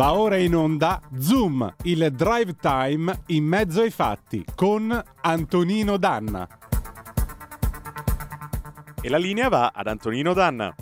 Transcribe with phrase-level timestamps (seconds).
[0.00, 4.90] Va ora in onda Zoom, il drive time in mezzo ai fatti con
[5.20, 6.48] Antonino Danna.
[8.98, 10.74] E la linea va ad Antonino Danna.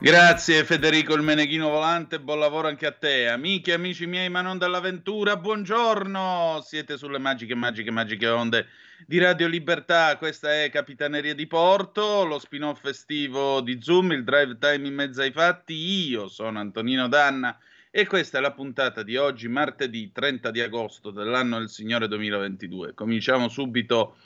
[0.00, 3.28] Grazie Federico il Meneghino Volante, buon lavoro anche a te.
[3.28, 6.60] Amiche e amici miei, ma non dall'avventura, buongiorno!
[6.64, 8.66] Siete sulle magiche, magiche, magiche onde
[9.06, 10.16] di Radio Libertà.
[10.16, 15.20] Questa è Capitaneria di Porto, lo spin-off estivo di Zoom, il drive time in mezzo
[15.20, 15.74] ai fatti.
[16.08, 17.56] Io sono Antonino Danna
[17.90, 22.94] e questa è la puntata di oggi, martedì 30 di agosto dell'anno del Signore 2022.
[22.94, 24.16] Cominciamo subito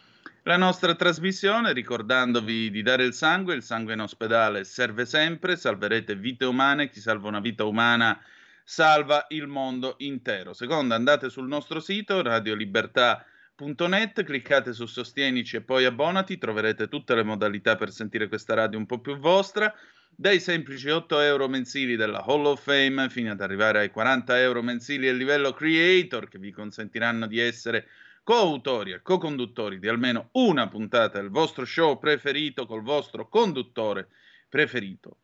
[0.45, 6.17] la nostra trasmissione ricordandovi di dare il sangue, il sangue in ospedale serve sempre, salverete
[6.17, 8.21] vite umane, chi salva una vita umana
[8.65, 10.53] salva il mondo intero.
[10.53, 17.23] Seconda, andate sul nostro sito radiolibertà.net, cliccate su Sostienici e poi abbonati, troverete tutte le
[17.23, 19.73] modalità per sentire questa radio un po' più vostra,
[20.15, 24.63] dai semplici 8 euro mensili della Hall of Fame fino ad arrivare ai 40 euro
[24.63, 27.87] mensili a livello creator che vi consentiranno di essere
[28.23, 34.09] coautori e co-conduttori di almeno una puntata del vostro show preferito col vostro conduttore
[34.49, 35.17] preferito.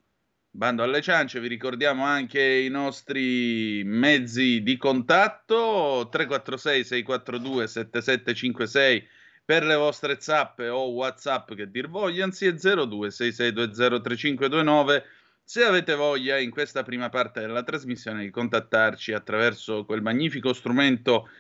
[0.51, 9.09] Bando alle ciance, vi ricordiamo anche i nostri mezzi di contatto 346 642 7756
[9.49, 15.03] per le vostre zappe o whatsapp che dir vogliansi e 0266203529
[15.43, 21.31] se avete voglia in questa prima parte della trasmissione di contattarci attraverso quel magnifico strumento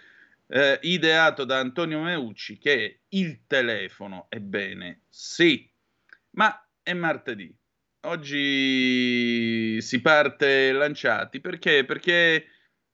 [0.47, 4.25] eh, ideato da Antonio Meucci che è il telefono.
[4.31, 5.71] Ebbene, sì,
[6.31, 7.55] ma è martedì.
[8.07, 11.85] Oggi si parte lanciati perché?
[11.85, 12.47] Perché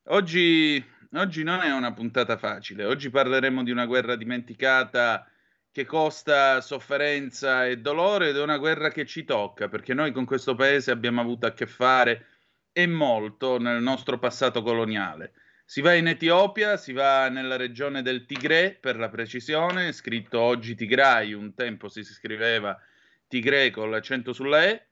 [0.09, 0.85] oggi,
[1.17, 2.85] oggi non è una puntata facile.
[2.85, 5.29] Oggi parleremo di una guerra dimenticata
[5.71, 10.25] che costa sofferenza e dolore ed è una guerra che ci tocca perché noi con
[10.25, 12.27] questo paese abbiamo avuto a che fare
[12.71, 15.33] e molto nel nostro passato coloniale.
[15.65, 20.75] Si va in Etiopia, si va nella regione del Tigre, per la precisione, scritto oggi
[20.75, 22.79] Tigray, un tempo si scriveva
[23.27, 24.87] Tigre con l'accento sulla E,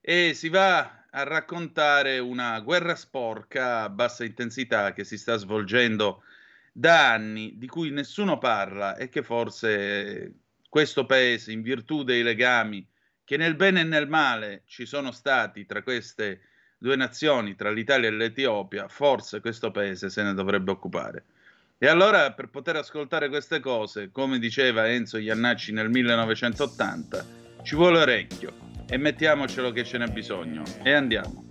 [0.00, 6.22] e si va a raccontare una guerra sporca a bassa intensità che si sta svolgendo
[6.72, 10.32] da anni, di cui nessuno parla e che forse
[10.68, 12.86] questo paese, in virtù dei legami
[13.24, 16.42] che nel bene e nel male ci sono stati tra queste
[16.78, 21.24] due nazioni, tra l'Italia e l'Etiopia, forse questo paese se ne dovrebbe occupare.
[21.78, 27.26] E allora, per poter ascoltare queste cose, come diceva Enzo Iannacci nel 1980,
[27.62, 30.64] ci vuole orecchio e mettiamocelo che ce n'è bisogno.
[30.82, 31.44] E andiamo.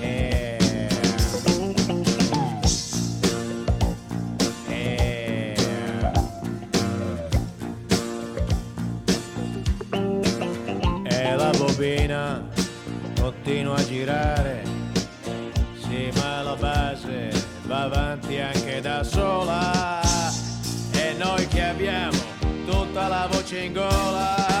[0.00, 0.58] Eh,
[11.04, 12.44] eh, bobina
[13.20, 14.64] continua a girare,
[15.76, 17.30] sì ma la base
[17.66, 20.00] va avanti anche da sola
[20.92, 22.18] e noi che abbiamo
[22.66, 24.51] tutta la voce in gola,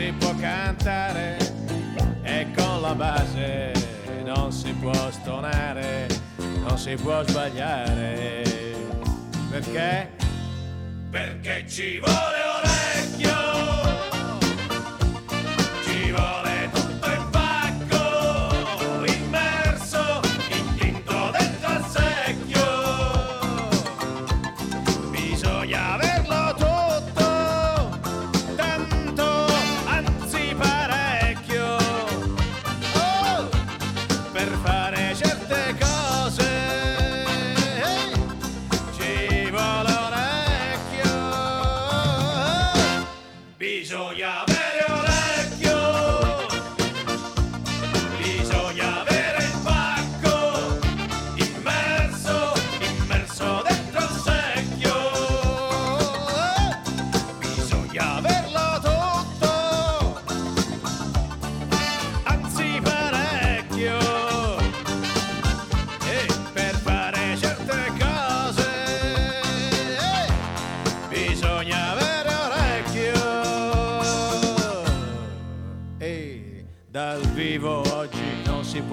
[0.00, 1.36] si può cantare
[2.22, 3.72] e con la base
[4.24, 6.06] non si può stonare,
[6.66, 8.42] non si può sbagliare.
[9.50, 10.10] Perché?
[11.10, 13.36] Perché ci vuole orecchio!
[15.84, 16.49] Ci vuole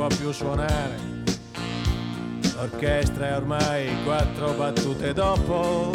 [0.07, 1.15] può più suonare.
[2.55, 5.91] L'orchestra è ormai quattro battute dopo.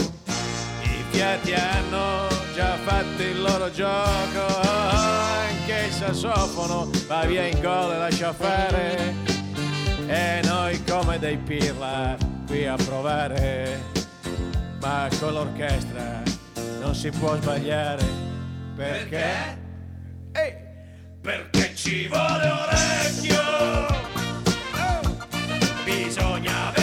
[0.83, 4.61] I fiati hanno già fatto il loro gioco.
[4.61, 9.15] Anche il sassofono va via in gol e lascia fare.
[10.07, 12.17] E noi come dei pirla
[12.47, 13.91] qui a provare.
[14.81, 16.23] Ma con l'orchestra
[16.81, 18.05] non si può sbagliare.
[18.75, 19.07] Perché?
[19.09, 19.62] Perché
[21.83, 23.43] ci vuole orecchio.
[25.85, 26.82] Bisogna avere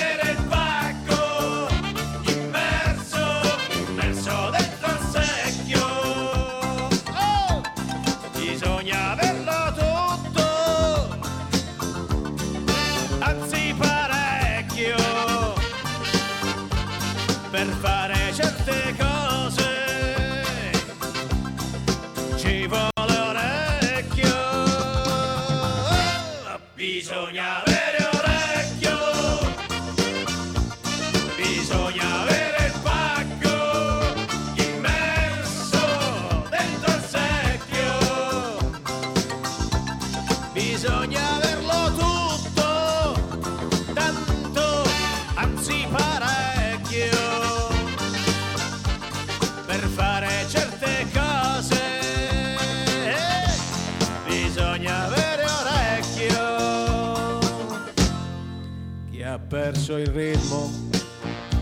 [59.49, 60.69] perso il ritmo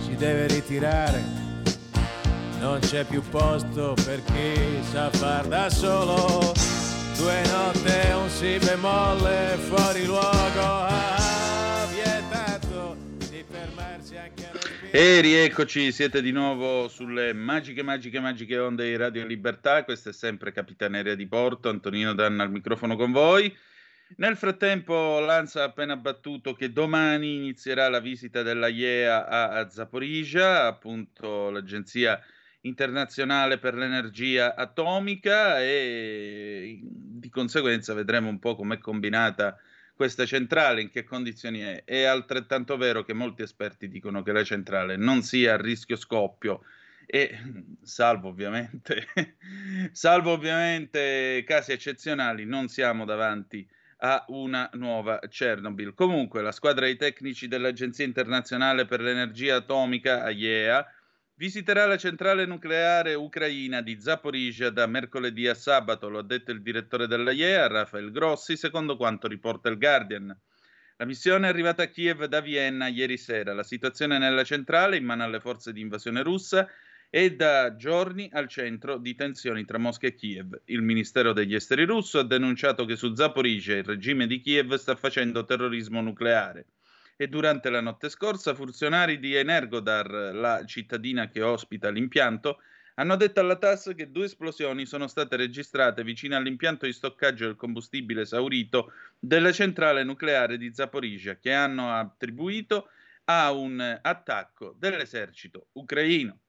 [0.03, 1.23] si deve ritirare.
[2.59, 6.51] Non c'è più posto per chi sa far da solo.
[7.15, 10.59] Due note e un si bemolle fuori luogo.
[10.59, 12.97] Ah, vietato
[13.29, 14.57] di fermarsi anche a.
[14.91, 19.85] E rieccoci, siete di nuovo sulle magiche, magiche, magiche onde di Radio Libertà.
[19.85, 21.69] Questa è sempre Capitaneria di Porto.
[21.69, 23.55] Antonino Danna al microfono con voi.
[24.15, 29.69] Nel frattempo, l'ANSA ha appena battuto che domani inizierà la visita della IEA a, a
[29.69, 32.19] Zaporizhia, appunto l'Agenzia
[32.61, 39.57] internazionale per l'energia atomica, e di conseguenza vedremo un po' com'è combinata
[39.93, 41.83] questa centrale, in che condizioni è.
[41.83, 46.63] È altrettanto vero che molti esperti dicono che la centrale non sia a rischio scoppio
[47.05, 47.37] e
[47.81, 49.07] salvo ovviamente,
[49.91, 55.93] salvo ovviamente casi eccezionali, non siamo davanti a una nuova Chernobyl.
[55.93, 60.85] Comunque, la squadra di tecnici dell'Agenzia internazionale per l'energia atomica, AIEA,
[61.35, 66.61] visiterà la centrale nucleare ucraina di Zaporizhia da mercoledì a sabato, lo ha detto il
[66.61, 70.35] direttore dell'AIEA, Rafael Grossi, secondo quanto riporta il Guardian.
[70.99, 73.53] La missione è arrivata a Kiev da Vienna ieri sera.
[73.53, 76.67] La situazione nella centrale, in mano alle forze di invasione russa,
[77.09, 80.61] è da giorni al centro di tensioni tra Mosca e Kiev.
[80.65, 84.95] Il Ministero degli Esteri russo ha denunciato che su Zaporizhia il regime di Kiev sta
[84.95, 86.65] facendo terrorismo nucleare
[87.15, 92.59] e durante la notte scorsa funzionari di Energodar, la cittadina che ospita l'impianto,
[92.95, 97.55] hanno detto alla TAS che due esplosioni sono state registrate vicino all'impianto di stoccaggio del
[97.55, 102.89] combustibile esaurito della centrale nucleare di Zaporizhia, che hanno attribuito
[103.25, 106.39] a un attacco dell'esercito ucraino.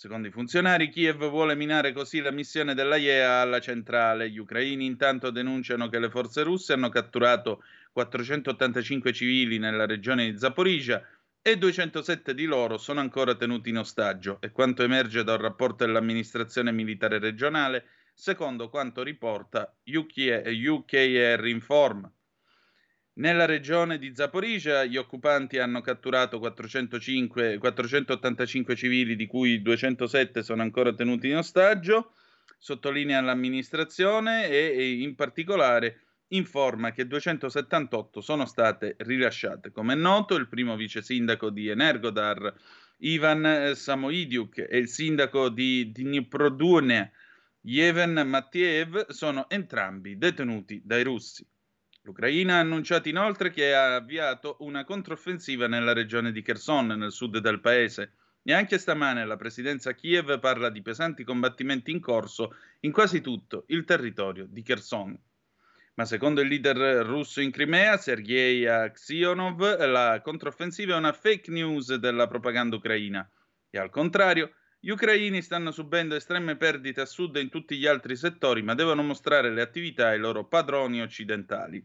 [0.00, 4.30] Secondo i funzionari, Kiev vuole minare così la missione dell'AIEA alla centrale.
[4.30, 7.62] Gli ucraini intanto denunciano che le forze russe hanno catturato
[7.92, 11.06] 485 civili nella regione di Zaporizhia
[11.42, 15.84] e 207 di loro sono ancora tenuti in ostaggio, è quanto emerge da un rapporto
[15.84, 22.10] dell'amministrazione militare regionale, secondo quanto riporta UKR Inform.
[23.20, 30.62] Nella regione di Zaporizhia gli occupanti hanno catturato 405, 485 civili, di cui 207 sono
[30.62, 32.14] ancora tenuti in ostaggio,
[32.56, 39.70] sottolinea l'amministrazione e, e in particolare informa che 278 sono state rilasciate.
[39.70, 42.54] Come è noto, il primo vice sindaco di Energodar,
[43.00, 47.12] Ivan Samoidiuk, e il sindaco di Dniprodurne,
[47.60, 51.46] Yeven Matiev, sono entrambi detenuti dai russi.
[52.02, 57.38] L'Ucraina ha annunciato inoltre che ha avviato una controffensiva nella regione di Kherson, nel sud
[57.38, 58.12] del paese.
[58.42, 63.64] E anche stamane la presidenza Kiev parla di pesanti combattimenti in corso in quasi tutto
[63.68, 65.18] il territorio di Kherson.
[65.94, 71.94] Ma secondo il leader russo in Crimea, Sergei Aksionov, la controffensiva è una fake news
[71.96, 73.28] della propaganda ucraina.
[73.68, 77.86] E al contrario, gli ucraini stanno subendo estreme perdite a sud e in tutti gli
[77.86, 81.84] altri settori, ma devono mostrare le attività ai loro padroni occidentali.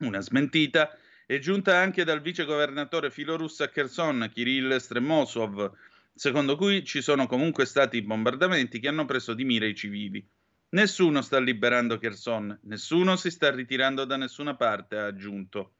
[0.00, 0.94] Una smentita
[1.24, 5.72] è giunta anche dal vice governatore filorusso a Kherson, Kirill Stremosov,
[6.14, 10.22] secondo cui ci sono comunque stati bombardamenti che hanno preso di mira i civili.
[10.70, 15.76] Nessuno sta liberando Kherson, nessuno si sta ritirando da nessuna parte, ha aggiunto.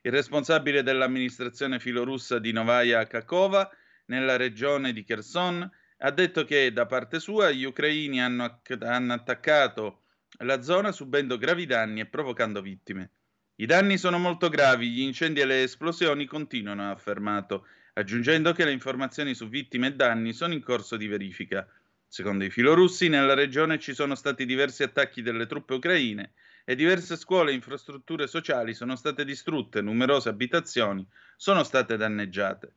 [0.00, 3.70] Il responsabile dell'amministrazione filorussa di Novaya Kakova,
[4.08, 10.02] nella regione di Kherson, ha detto che da parte sua gli ucraini hanno, hanno attaccato
[10.40, 13.10] la zona subendo gravi danni e provocando vittime.
[13.56, 18.64] I danni sono molto gravi, gli incendi e le esplosioni continuano, ha affermato, aggiungendo che
[18.64, 21.66] le informazioni su vittime e danni sono in corso di verifica.
[22.06, 26.34] Secondo i filorussi, nella regione ci sono stati diversi attacchi delle truppe ucraine
[26.64, 31.04] e diverse scuole e infrastrutture sociali sono state distrutte, numerose abitazioni
[31.36, 32.72] sono state danneggiate.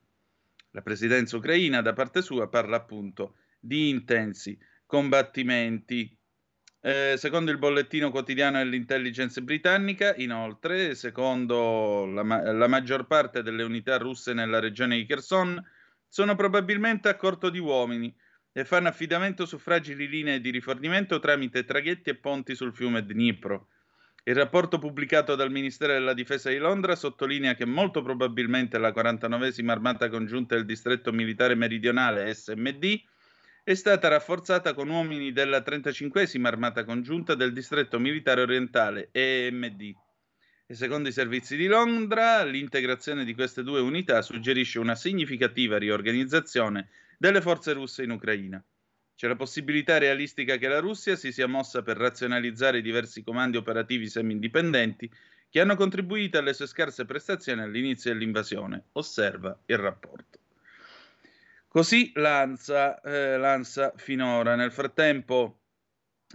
[0.72, 6.18] La presidenza ucraina, da parte sua, parla appunto di intensi combattimenti.
[6.84, 13.98] Eh, secondo il bollettino quotidiano dell'intelligence britannica, inoltre, secondo la, la, maggior parte delle unità
[13.98, 15.63] russe nella regione di Kherson,
[16.08, 18.13] sono probabilmente a corto di uomini
[18.51, 23.68] e fanno affidamento su fragili linee di rifornimento tramite traghetti e ponti sul fiume Dnipro.
[24.24, 29.72] Il rapporto pubblicato dal Ministero della Difesa di Londra sottolinea che molto probabilmente la 49esima
[29.72, 33.01] armata congiunta del distretto militare meridionale SMD
[33.63, 39.92] è stata rafforzata con uomini della 35esima armata congiunta del distretto militare orientale EMD.
[40.68, 46.90] E secondo i servizi di Londra, l'integrazione di queste due unità suggerisce una significativa riorganizzazione
[47.18, 48.63] delle forze russe in Ucraina.
[49.22, 53.56] C'è la possibilità realistica che la Russia si sia mossa per razionalizzare i diversi comandi
[53.56, 55.08] operativi semi-indipendenti
[55.48, 58.86] che hanno contribuito alle sue scarse prestazioni all'inizio dell'invasione.
[58.94, 60.40] Osserva il rapporto.
[61.68, 64.56] Così l'ANSA, eh, l'ANSA finora.
[64.56, 65.60] Nel frattempo,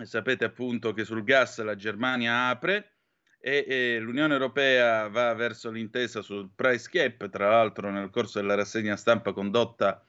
[0.05, 2.93] sapete appunto che sul gas la Germania apre
[3.40, 8.55] e, e, l'Unione Europea va verso l'intesa sul price cap, tra l'altro nel corso della
[8.55, 10.06] rassegna stampa condotta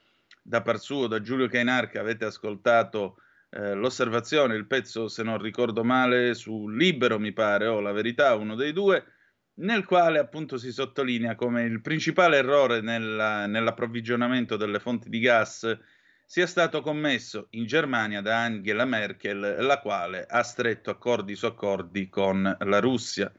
[0.47, 3.17] da par suo, da Giulio Cainarca, avete ascoltato
[3.49, 8.33] eh, l'osservazione, il pezzo, se non ricordo male, su Libero, mi pare, o La Verità,
[8.35, 9.03] uno dei due,
[9.55, 15.77] nel quale appunto si sottolinea come il principale errore nella, nell'approvvigionamento delle fonti di gas
[16.25, 22.07] sia stato commesso in Germania da Angela Merkel, la quale ha stretto accordi su accordi
[22.07, 23.29] con la Russia.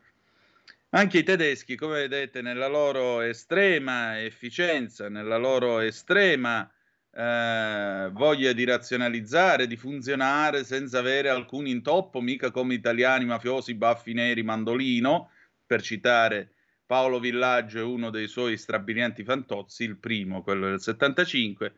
[0.90, 6.70] Anche i tedeschi, come vedete, nella loro estrema efficienza, nella loro estrema
[7.18, 14.12] eh, voglia di razionalizzare, di funzionare senza avere alcun intoppo, mica come italiani mafiosi, baffi
[14.12, 15.32] neri, mandolino,
[15.66, 16.54] per citare
[16.86, 21.74] Paolo Villaggio e uno dei suoi strabilianti fantozzi, il primo, quello del 75.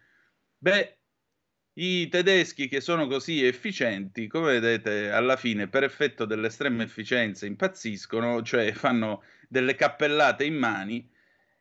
[0.59, 0.99] Beh,
[1.79, 8.43] i tedeschi che sono così efficienti, come vedete, alla fine per effetto dell'estrema efficienza impazziscono,
[8.43, 11.11] cioè fanno delle cappellate in mani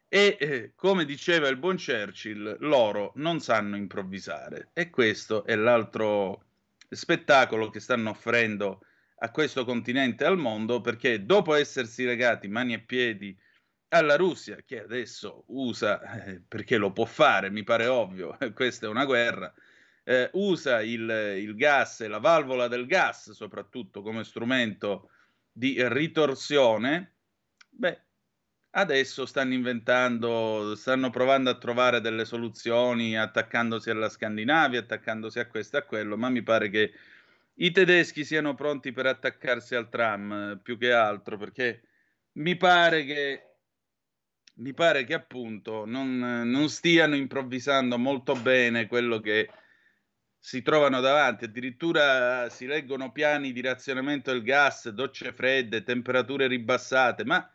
[0.09, 4.71] e eh, come diceva il buon Churchill, loro non sanno improvvisare.
[4.73, 6.45] E questo è l'altro
[6.89, 8.81] spettacolo che stanno offrendo
[9.19, 13.37] a questo continente e al mondo perché dopo essersi legati mani e piedi
[13.89, 18.89] alla Russia, che adesso usa, eh, perché lo può fare, mi pare ovvio, questa è
[18.89, 19.53] una guerra,
[20.03, 25.11] eh, usa il, il gas e la valvola del gas soprattutto come strumento
[25.51, 27.13] di ritorsione,
[27.69, 28.01] beh,
[28.71, 35.77] Adesso stanno inventando, stanno provando a trovare delle soluzioni attaccandosi alla Scandinavia, attaccandosi a questo
[35.77, 36.93] e a quello, ma mi pare che
[37.55, 41.81] i tedeschi siano pronti per attaccarsi al tram più che altro, perché
[42.33, 43.55] mi pare che,
[44.57, 49.49] mi pare che appunto non, non stiano improvvisando molto bene quello che
[50.37, 57.25] si trovano davanti, addirittura si leggono piani di razionamento del gas, docce fredde, temperature ribassate,
[57.25, 57.51] ma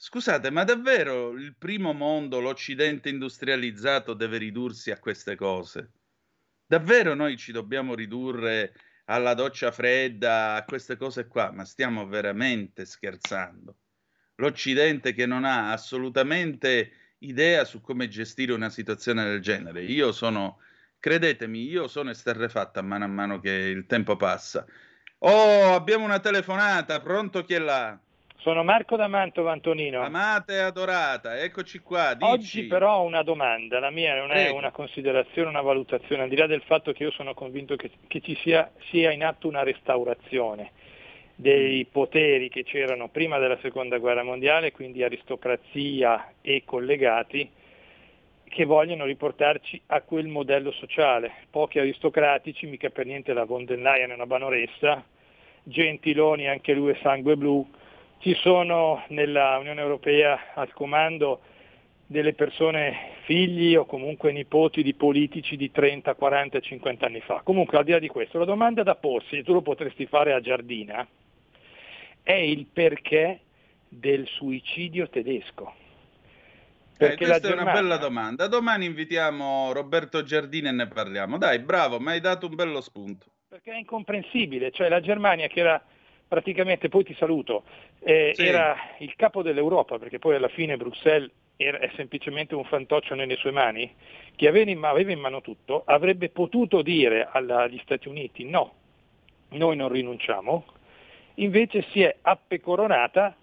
[0.00, 5.90] Scusate, ma davvero il primo mondo, l'Occidente industrializzato, deve ridursi a queste cose?
[6.64, 8.74] Davvero noi ci dobbiamo ridurre
[9.06, 11.50] alla doccia fredda, a queste cose qua?
[11.50, 13.76] Ma stiamo veramente scherzando?
[14.36, 19.82] L'Occidente che non ha assolutamente idea su come gestire una situazione del genere.
[19.82, 20.60] Io sono,
[21.00, 24.64] credetemi, io sono esterrefatta man a mano che il tempo passa.
[25.18, 28.00] Oh, abbiamo una telefonata, pronto chi è là?
[28.40, 30.00] Sono Marco da Mantova, Antonino.
[30.00, 32.14] Amata e adorata, eccoci qua.
[32.14, 32.30] Dici.
[32.30, 34.50] Oggi però ho una domanda, la mia non Prego.
[34.50, 37.90] è una considerazione, una valutazione, al di là del fatto che io sono convinto che,
[38.06, 40.70] che ci sia, sia, in atto una restaurazione
[41.34, 41.90] dei mm.
[41.90, 47.50] poteri che c'erano prima della seconda guerra mondiale, quindi aristocrazia e collegati,
[48.44, 51.32] che vogliono riportarci a quel modello sociale.
[51.50, 55.04] Pochi aristocratici, mica per niente la von der Leyen è una banoressa,
[55.64, 57.68] Gentiloni anche lui è sangue blu,
[58.18, 61.40] ci sono nella Unione Europea al comando
[62.06, 67.42] delle persone figli o comunque nipoti di politici di 30, 40, 50 anni fa.
[67.44, 70.32] Comunque al di là di questo, la domanda da porsi, e tu lo potresti fare
[70.32, 71.06] a Giardina,
[72.22, 73.40] è il perché
[73.88, 75.72] del suicidio tedesco.
[77.00, 77.72] Eh, Perché eh, questa Germania...
[77.72, 78.46] è una bella domanda.
[78.48, 81.38] Domani invitiamo Roberto Giardini e ne parliamo.
[81.38, 83.26] Dai, bravo, mi hai dato un bello spunto.
[83.48, 85.82] Perché è incomprensibile, cioè la Germania che era
[86.28, 87.64] praticamente, poi ti saluto,
[88.00, 88.46] eh, sì.
[88.46, 93.36] era il capo dell'Europa, perché poi alla fine Bruxelles era, è semplicemente un fantoccio nelle
[93.36, 93.92] sue mani,
[94.36, 98.74] che aveva in, aveva in mano tutto, avrebbe potuto dire alla, agli Stati Uniti no,
[99.50, 100.64] noi non rinunciamo,
[101.36, 103.34] invece si è appecoronata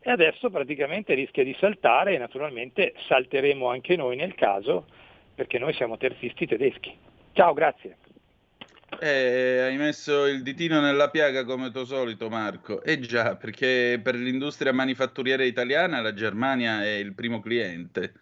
[0.00, 4.86] e adesso praticamente rischia di saltare e naturalmente salteremo anche noi nel caso
[5.34, 6.96] perché noi siamo terzisti tedeschi.
[7.32, 8.07] Ciao, grazie.
[9.00, 12.82] Eh, hai messo il ditino nella piaga come tuo solito Marco.
[12.82, 18.12] Eh già, perché per l'industria manifatturiera italiana la Germania è il primo cliente,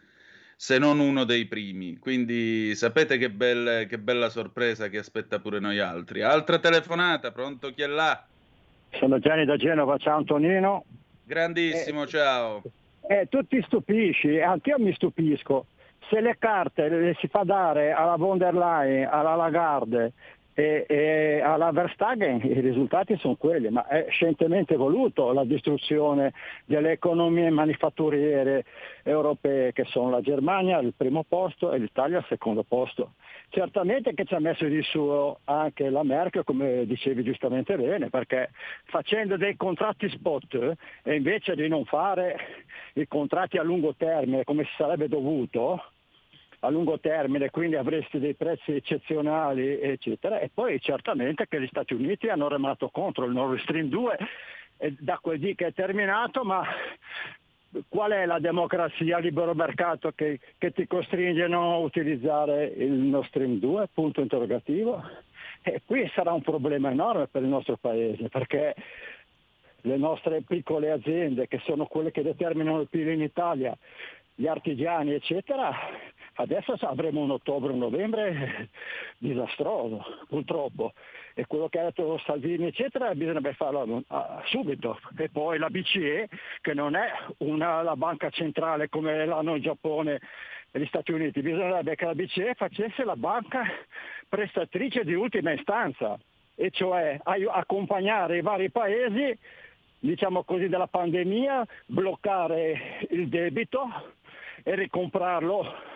[0.57, 1.97] se non uno dei primi.
[1.99, 6.23] Quindi sapete che, belle, che bella sorpresa che aspetta pure noi altri.
[6.23, 8.27] Altra telefonata, pronto chi è là?
[8.91, 10.85] Sono Gianni da Genova, ciao Antonino.
[11.25, 12.63] Grandissimo, eh, ciao.
[13.09, 15.67] Eh, tu ti stupisci, anch'io mi stupisco.
[16.09, 20.13] Se le carte le si fa dare alla von der Leyen, alla Lagarde
[20.59, 26.33] e, e, alla Verstappen i risultati sono quelli, ma è scientemente voluto la distruzione
[26.65, 28.65] delle economie manifatturiere
[29.03, 33.13] europee che sono la Germania al primo posto e l'Italia al secondo posto.
[33.51, 38.49] Certamente che ci ha messo di suo anche la Merkel, come dicevi giustamente bene, perché
[38.85, 42.35] facendo dei contratti spot e invece di non fare
[42.95, 45.83] i contratti a lungo termine come si sarebbe dovuto,
[46.61, 50.41] a lungo termine, quindi avresti dei prezzi eccezionali, eccetera.
[50.41, 54.19] E poi certamente che gli Stati Uniti hanno remato contro il Nord Stream 2
[54.99, 56.63] da quel dì che è terminato, ma
[57.89, 63.59] qual è la democrazia libero mercato che, che ti costringono a utilizzare il Nord Stream
[63.59, 63.89] 2?
[63.93, 65.03] Punto interrogativo.
[65.63, 68.75] E qui sarà un problema enorme per il nostro paese, perché
[69.81, 73.77] le nostre piccole aziende, che sono quelle che determinano il PIL in Italia,
[74.35, 75.73] gli artigiani, eccetera,
[76.39, 78.69] Adesso avremo un ottobre, un novembre
[79.19, 80.93] disastroso, purtroppo.
[81.35, 84.99] E quello che ha detto Salvini, eccetera, bisognerebbe farlo uh, subito.
[85.17, 86.29] E poi la BCE,
[86.61, 90.21] che non è una, la banca centrale come l'hanno in Giappone
[90.71, 93.63] e gli Stati Uniti, bisognerebbe che la BCE facesse la banca
[94.29, 96.19] prestatrice di ultima istanza,
[96.55, 99.39] e cioè accompagnare i vari paesi
[99.99, 103.89] diciamo così, della pandemia, bloccare il debito
[104.63, 105.95] e ricomprarlo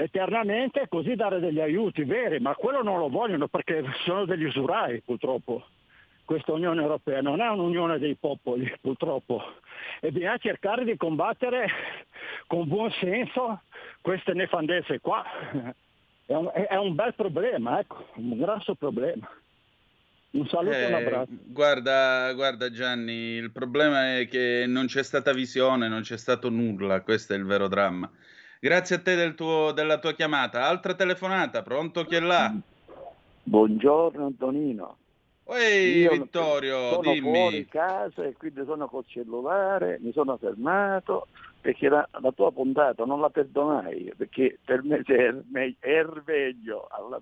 [0.00, 4.44] eternamente e così dare degli aiuti veri, ma quello non lo vogliono perché sono degli
[4.44, 5.66] usurai purtroppo.
[6.24, 9.42] Questa Unione Europea non è un'unione dei popoli purtroppo
[10.00, 11.66] e bisogna cercare di combattere
[12.46, 13.62] con buon senso
[14.00, 15.24] queste nefandezze qua.
[16.26, 19.28] È un, è un bel problema, ecco, un grosso problema.
[20.30, 21.32] Un saluto e un Eh, abbraccio.
[21.46, 27.00] guarda, guarda Gianni, il problema è che non c'è stata visione, non c'è stato nulla,
[27.00, 28.08] questo è il vero dramma.
[28.60, 30.66] Grazie a te del tuo- della tua chiamata.
[30.66, 32.52] Altra telefonata, pronto chi è là?
[33.44, 34.96] Buongiorno Antonino.
[35.50, 37.66] Ehi Io Vittorio, sono fuori dimmi.
[37.66, 41.28] casa e quindi sono col cellulare, mi sono fermato
[41.60, 45.02] perché la, la tua puntata non la perdonai io, perché per me
[45.48, 47.18] me- erveglio alla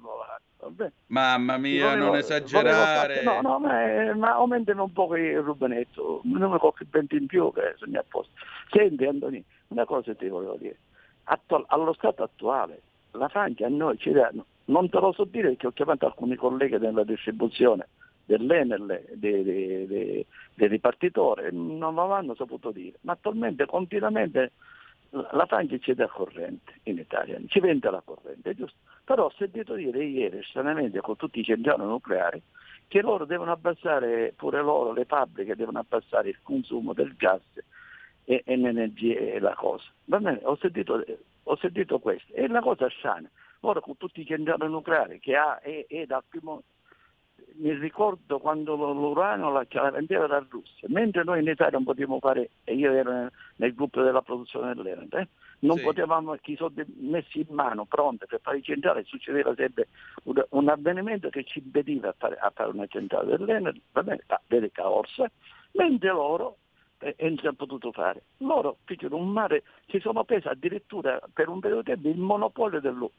[0.58, 0.90] vabbè.
[1.08, 3.14] Mamma mia, Volevo- non volevo esagerare.
[3.14, 7.14] farti- No, no, ma, eh, ma aumentami un po' il rubinetto, non mi qualche vento
[7.14, 8.32] in più che sono a posto.
[8.70, 10.78] Senti Antonino, una cosa ti volevo dire.
[11.28, 15.48] Attual- allo stato attuale la Francia a noi ci danno, non te lo so dire
[15.48, 17.88] perché ho chiamato alcuni colleghi della distribuzione
[18.24, 24.52] dell'Enel, dei ripartitori, non me l'hanno saputo dire, ma attualmente continuamente
[25.10, 28.76] la Francia ci dà corrente in Italia, ci vende la corrente, giusto?
[29.04, 32.42] Però ho sentito dire ieri stranamente con tutti i centrali nucleari
[32.88, 37.40] che loro devono abbassare, pure loro, le fabbriche devono abbassare il consumo del gas
[38.26, 39.84] e, e l'energia e la cosa.
[40.04, 41.02] Va bene, ho sentito,
[41.44, 42.32] ho sentito questo.
[42.34, 46.24] E la cosa strana, ora con tutti i centrali nucleari che ha e, e dal
[46.28, 46.62] primo
[47.58, 52.18] mi ricordo quando l'uranio la, la vendeva dalla Russia, mentre noi in Italia non potevamo
[52.18, 55.28] fare, e io ero nel, gruppo della produzione dell'Enel, eh,
[55.60, 55.84] non Sì.
[55.84, 59.88] potevamo, chi soldi messi in mano, pronti per fare i centrali, succedeva sempre
[60.24, 64.22] un, un avvenimento che ci impediva a fare, a fare una centrale dell'Enel, va bene,
[64.26, 65.30] a delle caorse,
[65.72, 66.56] mentre loro
[66.98, 68.22] e non si è potuto fare.
[68.38, 72.80] Loro fecero un mare, si sono presi addirittura per un periodo di tempo il monopolio
[72.80, 73.12] dello-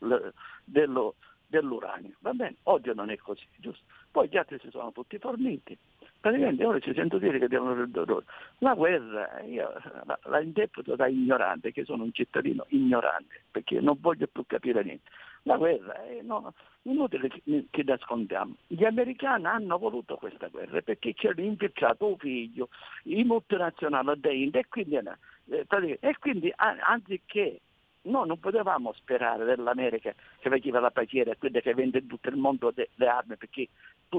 [0.64, 1.16] dello-
[1.48, 2.16] dell'uranio.
[2.20, 2.58] Va bene?
[2.64, 3.84] Oggi non è così, giusto?
[4.12, 5.78] Poi gli altri si sono tutti forniti.
[6.20, 8.26] Praticamente ora ci sento dire che devono ridurre.
[8.60, 9.72] La guerra io
[10.06, 14.84] la, la interpreto da ignorante, che sono un cittadino ignorante, perché non voglio più capire
[14.84, 15.10] niente.
[15.48, 18.56] La guerra è no, inutile che, che nascondiamo.
[18.68, 22.68] Gli americani hanno voluto questa guerra perché ci hanno infiltrato un figlio,
[23.04, 27.62] i multinazionali India e quindi, eh, e quindi anziché
[28.08, 32.38] noi non potevamo sperare dell'America che faceva la paciera, quella che vende in tutto il
[32.38, 33.68] mondo le armi, perché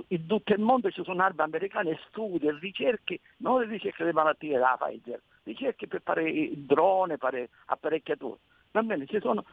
[0.08, 4.78] in tutto il mondo ci sono armi americane, studi, ricerche, non ricerche delle malattie da
[4.78, 8.38] Pfizer, ricerche per fare drone, fare apparecchiature.
[8.70, 9.44] Va bene, sono,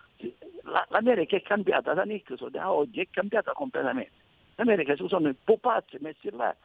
[0.64, 4.12] la- l'America è cambiata da Nixon a oggi, è cambiata completamente.
[4.56, 6.56] L'America ci sono i pupazzi messi là,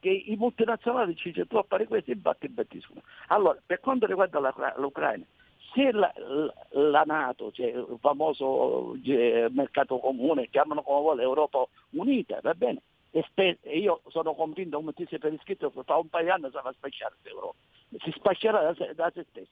[0.00, 3.02] che i multinazionali ci dicono tu a fare questo e batti e battiscono.
[3.28, 5.24] Allora, per quanto riguarda la, l'Ucraina,
[5.72, 6.12] se la,
[6.70, 12.82] la, Nato, cioè il famoso cioè, mercato comune, chiamano come vuole Europa Unita, va bene,
[13.12, 16.30] e spe- io sono convinto, come ti sei per iscritto, che fra un paio di
[16.30, 17.56] anni sarà spacciare l'Europa,
[17.98, 19.50] si spaccerà da se, da se stesso.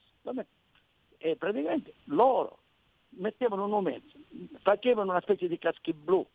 [1.18, 2.58] E praticamente loro
[3.10, 4.16] mettevano un mezzo,
[4.62, 6.26] facevano una specie di caschi blu,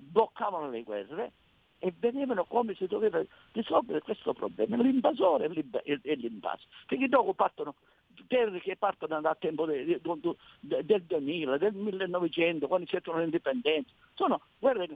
[0.00, 1.32] bloccavano le guerre
[1.78, 5.50] e vedevano come si doveva risolvere questo problema, l'invasore
[5.82, 6.66] e l'invaso.
[6.86, 7.74] Perché dopo partono
[8.26, 10.00] terre che partono dal tempo del,
[10.60, 14.88] del 2000, del 1900, quando cercano l'indipendenza, sono guerre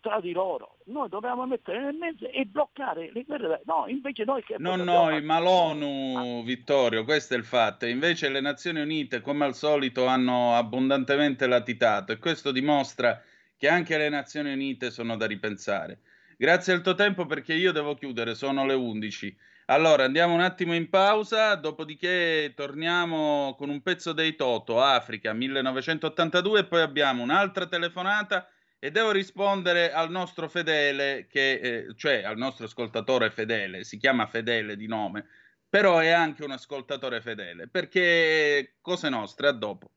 [0.00, 0.78] tra di loro.
[0.86, 3.62] Noi dobbiamo mettere nel mezzo e bloccare le guerre.
[3.64, 4.56] No, invece noi che...
[4.58, 6.44] Non noi, ma l'ONU, ah.
[6.44, 7.86] Vittorio, questo è il fatto.
[7.86, 13.22] Invece le Nazioni Unite, come al solito, hanno abbondantemente latitato e questo dimostra
[13.56, 16.00] che anche le Nazioni Unite sono da ripensare.
[16.36, 19.36] Grazie al tuo tempo perché io devo chiudere, sono le 11.
[19.66, 26.58] Allora andiamo un attimo in pausa, dopodiché torniamo con un pezzo dei Toto, Africa 1982
[26.58, 28.51] e poi abbiamo un'altra telefonata
[28.84, 34.26] e devo rispondere al nostro fedele, che, eh, cioè al nostro ascoltatore fedele, si chiama
[34.26, 35.26] fedele di nome,
[35.68, 39.90] però è anche un ascoltatore fedele, perché cose nostre, a dopo.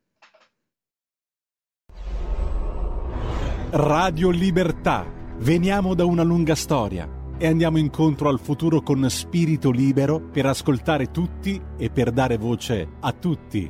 [3.71, 10.21] Radio Libertà Veniamo da una lunga storia e andiamo incontro al futuro con spirito libero
[10.21, 13.69] per ascoltare tutti e per dare voce a tutti.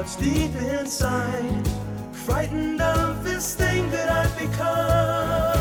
[0.00, 1.68] what's deep inside,
[2.12, 5.59] frightened of this thing that I've become.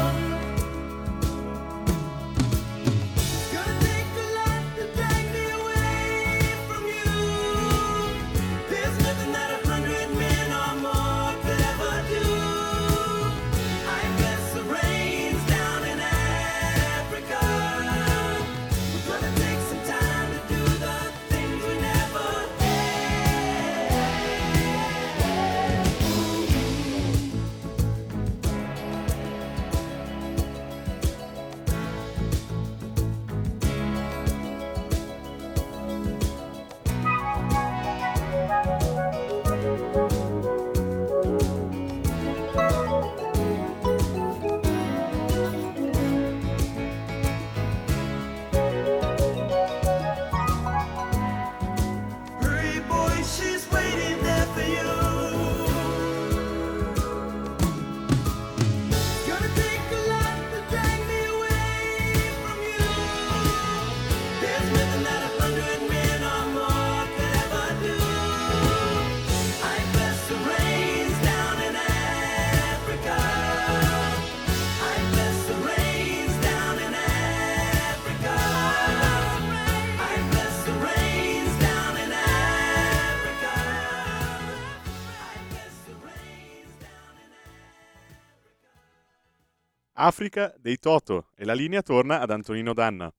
[90.10, 91.28] Africa dei Toto.
[91.38, 93.13] E la linea torna ad Antonino Danna.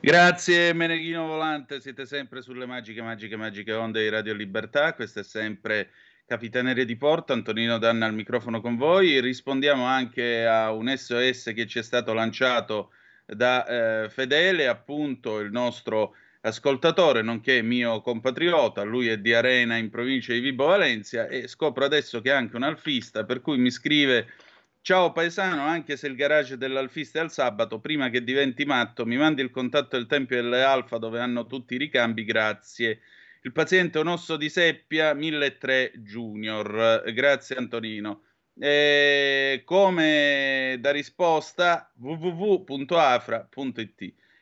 [0.00, 5.22] Grazie Meneghino Volante, siete sempre sulle magiche, magiche, magiche onde di Radio Libertà, questa è
[5.22, 5.90] sempre
[6.26, 11.66] Capitaneria di Porto, Antonino Danna al microfono con voi, rispondiamo anche a un SOS che
[11.66, 12.90] ci è stato lanciato
[13.24, 13.66] da
[14.04, 20.32] eh, Fedele, appunto il nostro ascoltatore, nonché mio compatriota, lui è di Arena in provincia
[20.32, 24.26] di Vibo Valencia e scopro adesso che è anche un alfista, per cui mi scrive
[24.80, 29.16] Ciao paesano, anche se il garage dell'alfista è al sabato, prima che diventi matto, mi
[29.16, 33.00] mandi il contatto del Tempio delle Alfa dove hanno tutti i ricambi, grazie.
[33.42, 37.02] Il paziente è un osso di seppia 1003 Junior.
[37.12, 38.22] Grazie Antonino.
[38.58, 43.46] E come da risposta www.afra.it.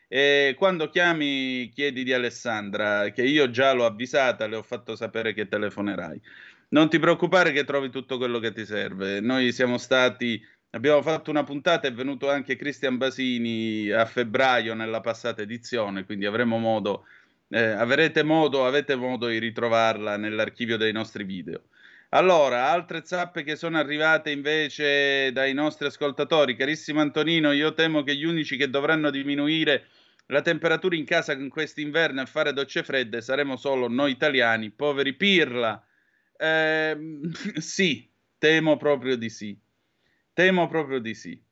[0.09, 5.35] E quando chiami chiedi di Alessandra, che io già l'ho avvisata, le ho fatto sapere
[5.35, 6.20] che telefonerai.
[6.68, 9.20] Non ti preoccupare che trovi tutto quello che ti serve.
[9.20, 15.00] Noi siamo stati, abbiamo fatto una puntata, è venuto anche Cristian Basini a febbraio nella
[15.00, 17.07] passata edizione, quindi avremo modo,
[17.50, 21.68] eh, avrete modo, avete modo di ritrovarla nell'archivio dei nostri video.
[22.11, 26.57] Allora, altre zappe che sono arrivate invece dai nostri ascoltatori.
[26.57, 29.87] Carissimo Antonino, io temo che gli unici che dovranno diminuire
[30.26, 35.14] la temperatura in casa in quest'inverno e fare docce fredde saremo solo noi italiani, poveri
[35.14, 35.81] pirla.
[36.38, 36.96] Eh,
[37.61, 39.59] sì, temo proprio di sì.
[40.33, 41.42] Temo proprio di sì.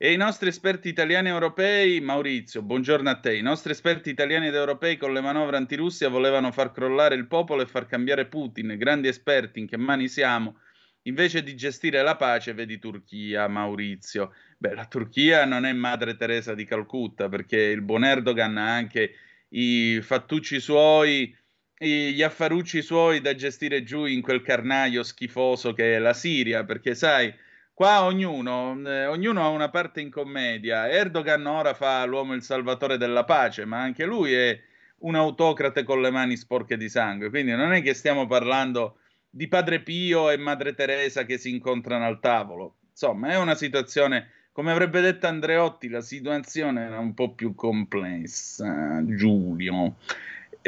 [0.00, 3.36] E i nostri esperti italiani e europei, Maurizio, buongiorno a te.
[3.36, 7.62] I nostri esperti italiani ed europei con le manovre antirussia volevano far crollare il popolo
[7.62, 8.76] e far cambiare Putin.
[8.76, 10.60] Grandi esperti, in che mani siamo?
[11.02, 14.32] Invece di gestire la pace, vedi Turchia, Maurizio.
[14.58, 19.14] Beh, la Turchia non è Madre Teresa di Calcutta, perché il buon Erdogan ha anche
[19.48, 21.34] i fattucci suoi
[21.78, 26.94] gli affarucci suoi da gestire giù in quel carnaio schifoso che è la Siria, perché
[26.94, 27.32] sai,
[27.72, 30.88] qua ognuno, eh, ognuno ha una parte in commedia.
[30.90, 34.60] Erdogan ora fa l'uomo il salvatore della pace, ma anche lui è
[35.00, 38.98] un autocrate con le mani sporche di sangue, quindi non è che stiamo parlando
[39.30, 42.78] di Padre Pio e Madre Teresa che si incontrano al tavolo.
[42.90, 49.00] Insomma, è una situazione, come avrebbe detto Andreotti, la situazione è un po' più complessa,
[49.04, 49.94] Giulio.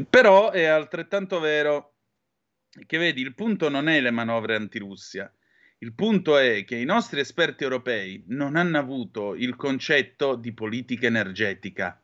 [0.09, 1.95] Però è altrettanto vero
[2.87, 5.33] che vedi, il punto non è le manovre antirussia,
[5.79, 11.07] il punto è che i nostri esperti europei non hanno avuto il concetto di politica
[11.07, 12.01] energetica.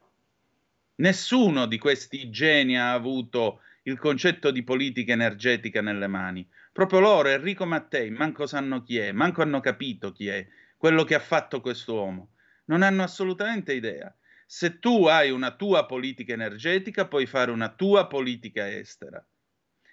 [0.97, 6.49] Nessuno di questi geni ha avuto il concetto di politica energetica nelle mani.
[6.73, 11.15] Proprio loro, Enrico Mattei, manco sanno chi è, manco hanno capito chi è, quello che
[11.15, 12.31] ha fatto quest'uomo.
[12.65, 14.13] Non hanno assolutamente idea.
[14.49, 19.25] Se tu hai una tua politica energetica, puoi fare una tua politica estera.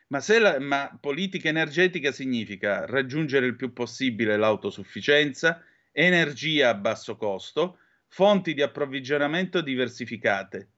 [0.10, 7.18] Ma, se la, ma politica energetica significa raggiungere il più possibile l'autosufficienza, energia a basso
[7.18, 10.70] costo, fonti di approvvigionamento diversificate.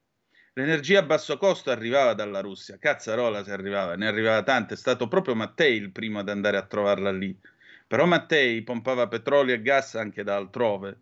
[0.54, 5.06] L'energia a basso costo arrivava dalla Russia, cazzarola se arrivava, ne arrivava tante, è stato
[5.06, 7.38] proprio Mattei il primo ad andare a trovarla lì.
[7.86, 11.00] Però Mattei pompava petrolio e gas anche da altrove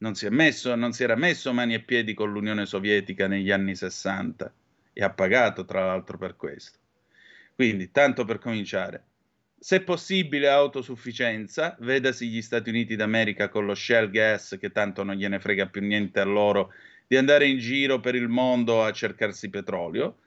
[0.00, 3.74] non si, messo, non si era messo mani e piedi con l'Unione Sovietica negli anni
[3.74, 4.52] 60
[4.92, 6.78] e ha pagato tra l'altro per questo.
[7.54, 9.04] Quindi, tanto per cominciare,
[9.58, 15.16] se possibile autosufficienza, vedasi gli Stati Uniti d'America con lo shell gas che tanto non
[15.16, 16.72] gliene frega più niente a loro
[17.06, 20.20] di andare in giro per il mondo a cercarsi petrolio.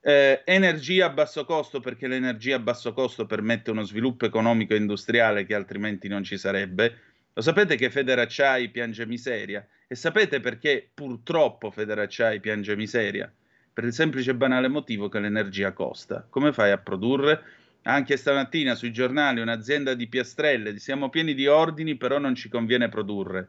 [0.00, 4.78] Eh, energia a basso costo perché l'energia a basso costo permette uno sviluppo economico e
[4.78, 9.64] industriale che altrimenti non ci sarebbe lo sapete che Federacciai piange miseria?
[9.86, 13.32] E sapete perché purtroppo Federacciai piange miseria?
[13.72, 16.26] Per il semplice e banale motivo che l'energia costa.
[16.28, 17.40] Come fai a produrre?
[17.82, 22.88] Anche stamattina sui giornali un'azienda di piastrelle, siamo pieni di ordini, però non ci conviene
[22.88, 23.48] produrre.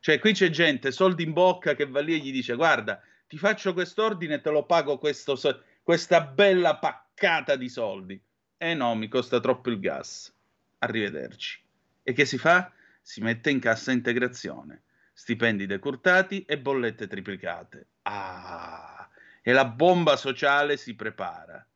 [0.00, 3.36] Cioè, qui c'è gente, soldi in bocca, che va lì e gli dice: Guarda, ti
[3.36, 5.38] faccio quest'ordine e te lo pago questo,
[5.82, 8.18] questa bella paccata di soldi.
[8.56, 10.34] Eh no, mi costa troppo il gas.
[10.78, 11.60] Arrivederci.
[12.02, 12.72] E che si fa?
[13.02, 17.88] Si mette in cassa integrazione, stipendi decurtati e bollette triplicate.
[18.02, 19.08] Ah,
[19.42, 21.66] e la bomba sociale si prepara.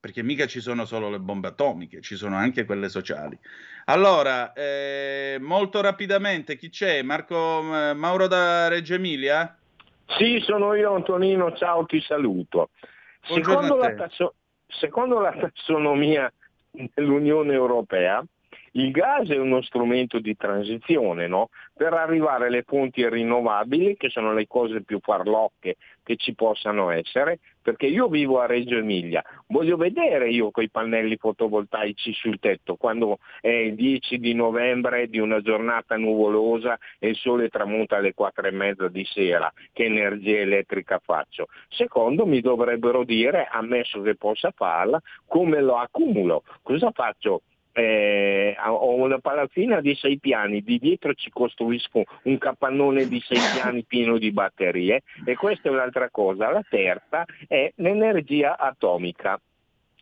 [0.00, 3.38] Perché mica ci sono solo le bombe atomiche, ci sono anche quelle sociali.
[3.86, 7.02] Allora, eh, molto rapidamente, chi c'è?
[7.02, 9.58] Marco eh, Mauro da Reggio Emilia?
[10.16, 12.70] Sì, sono io Antonino, ciao, ti saluto.
[13.22, 14.34] Secondo la, tasso-
[14.66, 16.32] secondo la tassonomia
[16.70, 18.24] dell'Unione Europea,
[18.72, 21.48] Il gas è uno strumento di transizione no?
[21.74, 25.76] per arrivare alle fonti rinnovabili, che sono le cose più farlocche
[26.08, 31.16] che ci possano essere, perché io vivo a Reggio Emilia, voglio vedere io quei pannelli
[31.16, 37.16] fotovoltaici sul tetto quando è il 10 di novembre di una giornata nuvolosa e il
[37.16, 41.48] sole tramonta alle 4 e mezza di sera, che energia elettrica faccio.
[41.68, 47.42] Secondo mi dovrebbero dire, ammesso che possa farla, come lo accumulo, cosa faccio?
[47.78, 53.38] Eh, ho una palazzina di sei piani, di dietro ci costruisco un capannone di sei
[53.54, 56.50] piani pieno di batterie e questa è un'altra cosa.
[56.50, 59.40] La terza è l'energia atomica.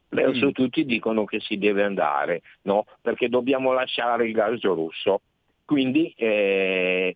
[0.08, 0.50] Adesso mm.
[0.50, 2.86] tutti dicono che si deve andare, no?
[3.02, 5.20] perché dobbiamo lasciare il gas russo.
[5.66, 7.12] Quindi eh,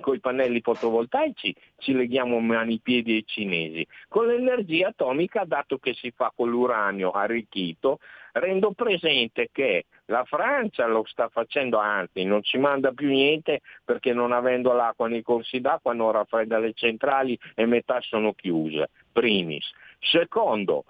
[0.00, 3.86] con i pannelli fotovoltaici ci leghiamo mani, piedi ai cinesi.
[4.08, 8.00] Con l'energia atomica, dato che si fa con l'uranio arricchito,
[8.38, 14.12] rendo presente che la Francia lo sta facendo, anzi non ci manda più niente perché
[14.12, 19.70] non avendo l'acqua nei corsi d'acqua non raffredda le centrali e metà sono chiuse, primis.
[19.98, 20.84] Secondo,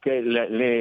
[0.00, 0.20] che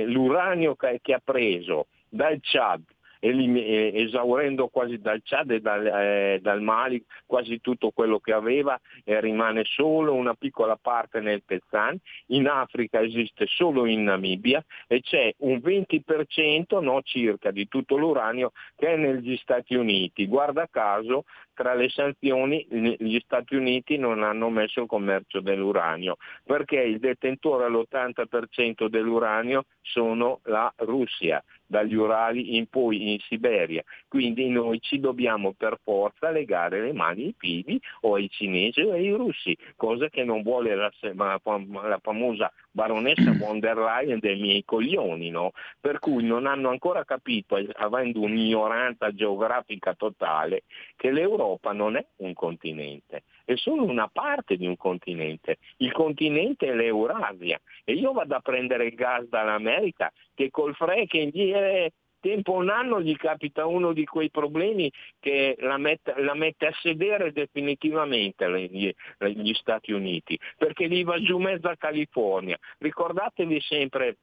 [0.05, 2.81] l'uranio che ha preso dal Chad
[3.21, 9.19] esaurendo quasi dal Chad e dal, eh, dal, Mali quasi tutto quello che aveva e
[9.21, 15.33] rimane solo una piccola parte nel Pezzan, in Africa esiste solo in Namibia e c'è
[15.39, 20.25] un 20% no, circa di tutto l'uranio che è negli Stati Uniti.
[20.25, 21.25] Guarda caso
[21.61, 27.65] tra le sanzioni gli Stati Uniti non hanno messo il commercio dell'uranio perché il detentore
[27.65, 33.83] all'80% dell'uranio sono la Russia dagli Urali in poi in Siberia.
[34.07, 38.91] Quindi noi ci dobbiamo per forza legare le mani ai piedi o ai cinesi o
[38.91, 44.63] ai russi, cosa che non vuole la, la, famosa baronessa von der Leyen dei miei
[44.63, 45.51] coglioni, no?
[45.79, 50.63] per cui non hanno ancora capito, avendo un'ignoranza geografica totale,
[50.95, 55.57] che l'Europa non è un continente, è solo una parte di un continente.
[55.77, 61.33] Il continente è l'Eurasia e io vado a prendere il gas dall'America che col fracking
[61.33, 66.67] eh, tempo un anno gli capita uno di quei problemi che la mette, la mette
[66.67, 72.57] a sedere definitivamente gli, gli, Stati Uniti, perché gli va giù mezza California.
[72.77, 74.17] Ricordatevi sempre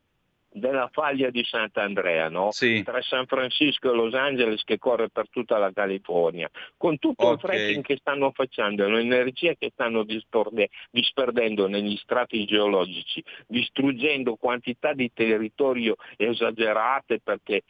[0.50, 2.50] della faglia di Sant'Andrea, no?
[2.50, 2.82] sì.
[2.82, 7.34] tra San Francisco e Los Angeles che corre per tutta la California, con tutto okay.
[7.34, 14.92] il fracking che stanno facendo l'energia che stanno disperde- disperdendo negli strati geologici, distruggendo quantità
[14.92, 17.62] di territorio esagerate perché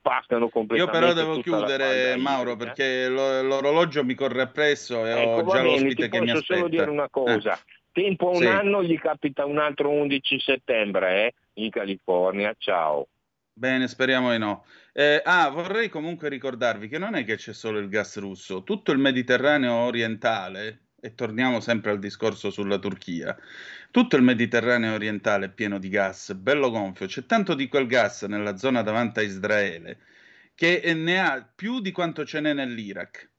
[0.00, 0.96] passano completamente.
[0.96, 5.68] Io però devo chiudere Mauro perché l'orologio mi corre appresso e ecco, ho già bene,
[5.70, 6.38] l'ospite che mi aspetta.
[6.40, 7.54] Posso solo dire una cosa.
[7.54, 7.78] Eh.
[7.92, 8.46] Tempo un sì.
[8.46, 11.34] anno gli capita un altro 11 settembre, eh?
[11.54, 12.54] In California.
[12.58, 13.08] Ciao.
[13.52, 14.64] Bene, speriamo di no.
[14.92, 18.92] Eh, ah, vorrei comunque ricordarvi che non è che c'è solo il gas russo, tutto
[18.92, 23.36] il Mediterraneo orientale, e torniamo sempre al discorso sulla Turchia,
[23.90, 28.22] tutto il Mediterraneo orientale è pieno di gas, bello gonfio, c'è tanto di quel gas
[28.22, 29.98] nella zona davanti a Israele
[30.60, 33.30] che ne ha più di quanto ce n'è nell'Iraq.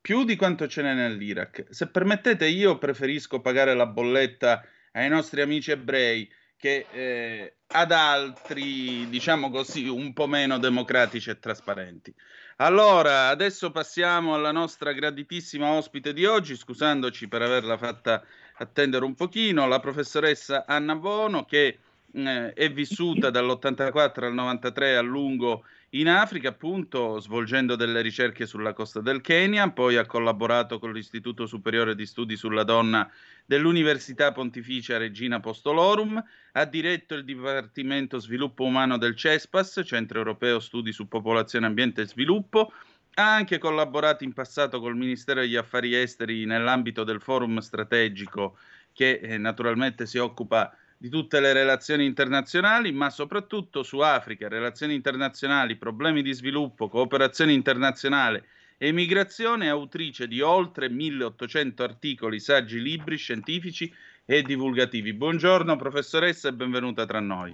[0.00, 1.66] Più di quanto ce n'è nell'Iraq.
[1.68, 6.26] Se permettete, io preferisco pagare la bolletta ai nostri amici ebrei
[6.62, 12.14] che eh, ad altri, diciamo così, un po' meno democratici e trasparenti.
[12.58, 18.22] Allora, adesso passiamo alla nostra graditissima ospite di oggi, scusandoci per averla fatta
[18.58, 21.80] attendere un pochino, la professoressa Anna Bono, che
[22.12, 28.72] eh, è vissuta dall'84 al 93 a lungo in Africa, appunto, svolgendo delle ricerche sulla
[28.72, 33.10] costa del Kenya, poi ha collaborato con l'Istituto Superiore di Studi sulla Donna
[33.44, 40.92] dell'Università Pontificia Regina Apostolorum, ha diretto il Dipartimento Sviluppo Umano del CESPAS, Centro Europeo Studi
[40.92, 42.72] su Popolazione, Ambiente e Sviluppo,
[43.14, 48.56] ha anche collaborato in passato col Ministero degli Affari Esteri nell'ambito del forum strategico
[48.94, 54.94] che eh, naturalmente si occupa di tutte le relazioni internazionali, ma soprattutto su Africa, relazioni
[54.94, 58.44] internazionali, problemi di sviluppo, cooperazione internazionale
[58.78, 63.92] e migrazione, autrice di oltre 1800 articoli, saggi, libri scientifici
[64.24, 65.12] e divulgativi.
[65.12, 67.52] Buongiorno professoressa e benvenuta tra noi.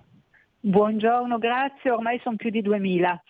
[0.61, 3.23] Buongiorno, grazie, ormai sono più di 2000.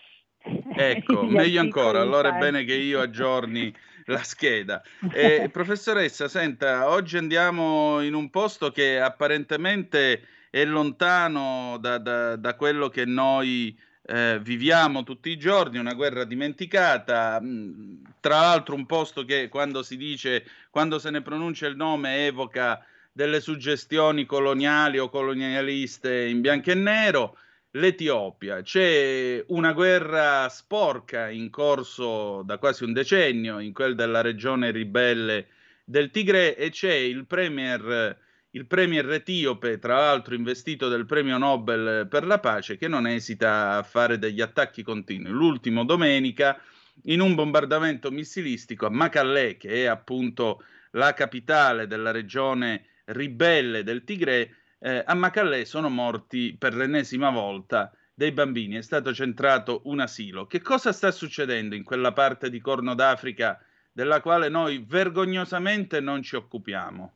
[0.74, 3.72] Ecco, meglio ancora, allora è bene che io aggiorni
[4.12, 4.82] la scheda.
[5.12, 12.54] Eh, professoressa, senta, oggi andiamo in un posto che apparentemente è lontano da, da, da
[12.54, 18.86] quello che noi eh, viviamo tutti i giorni, una guerra dimenticata, mm, tra l'altro un
[18.86, 22.82] posto che quando si dice, quando se ne pronuncia il nome evoca
[23.12, 27.36] delle suggestioni coloniali o colonialiste in bianco e nero
[27.72, 28.62] l'Etiopia.
[28.62, 35.48] C'è una guerra sporca in corso da quasi un decennio in quel della regione ribelle
[35.84, 38.16] del Tigre e c'è il premier,
[38.50, 43.76] il premier etiope, tra l'altro investito del premio Nobel per la pace, che non esita
[43.76, 45.30] a fare degli attacchi continui.
[45.30, 46.60] L'ultimo domenica
[47.04, 50.62] in un bombardamento missilistico a Macalle, che è appunto
[50.92, 57.92] la capitale della regione ribelle del Tigre, eh, a Macalle sono morti per l'ennesima volta
[58.14, 60.46] dei bambini, è stato centrato un asilo.
[60.46, 63.60] Che cosa sta succedendo in quella parte di Corno d'Africa
[63.92, 67.12] della quale noi vergognosamente non ci occupiamo?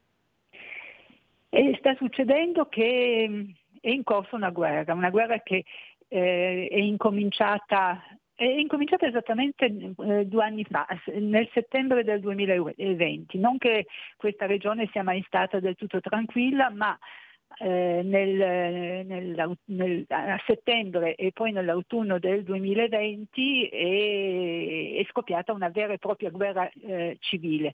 [1.48, 3.50] E sta succedendo che mm,
[3.80, 5.64] è in corso una guerra, una guerra che
[6.08, 8.00] eh, è incominciata
[8.34, 13.38] è incominciata esattamente eh, due anni fa, nel settembre del 2020.
[13.38, 13.86] Non che
[14.16, 16.98] questa regione sia mai stata del tutto tranquilla, ma
[17.62, 25.68] eh, nel, nel, nel, a settembre e poi nell'autunno del 2020 è, è scoppiata una
[25.68, 27.72] vera e propria guerra eh, civile.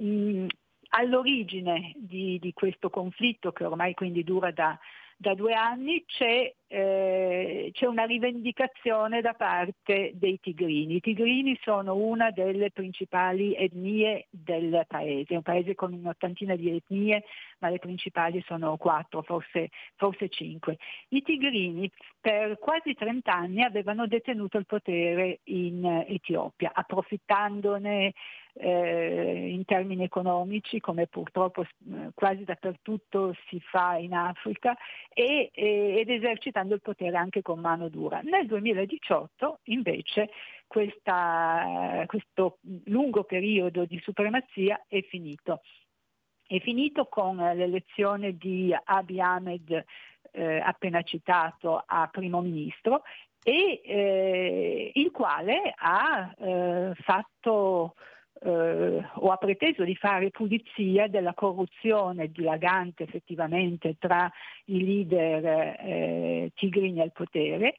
[0.00, 0.46] Mm,
[0.90, 4.78] all'origine di, di, questo conflitto, che ormai quindi dura da,
[5.18, 10.96] da due anni, c'è eh, c'è una rivendicazione da parte dei tigrini.
[10.96, 16.74] I tigrini sono una delle principali etnie del paese, è un paese con un'ottantina di
[16.74, 17.24] etnie,
[17.58, 20.78] ma le principali sono quattro, forse, forse cinque.
[21.08, 21.90] I tigrini
[22.20, 28.12] per quasi 30 anni avevano detenuto il potere in Etiopia, approfittandone
[28.58, 34.76] eh, in termini economici, come purtroppo eh, quasi dappertutto si fa in Africa,
[35.12, 38.20] e, e, ed esercitando esercitando il potere anche con mano dura.
[38.22, 40.30] Nel 2018 invece
[40.66, 45.60] questa, questo lungo periodo di supremazia è finito.
[46.46, 49.84] È finito con l'elezione di Abiy Ahmed
[50.32, 53.02] eh, appena citato a primo ministro
[53.42, 57.94] e eh, il quale ha eh, fatto
[58.46, 64.30] eh, o ha preteso di fare pulizia della corruzione dilagante effettivamente tra
[64.66, 67.74] i leader eh, tigrini al potere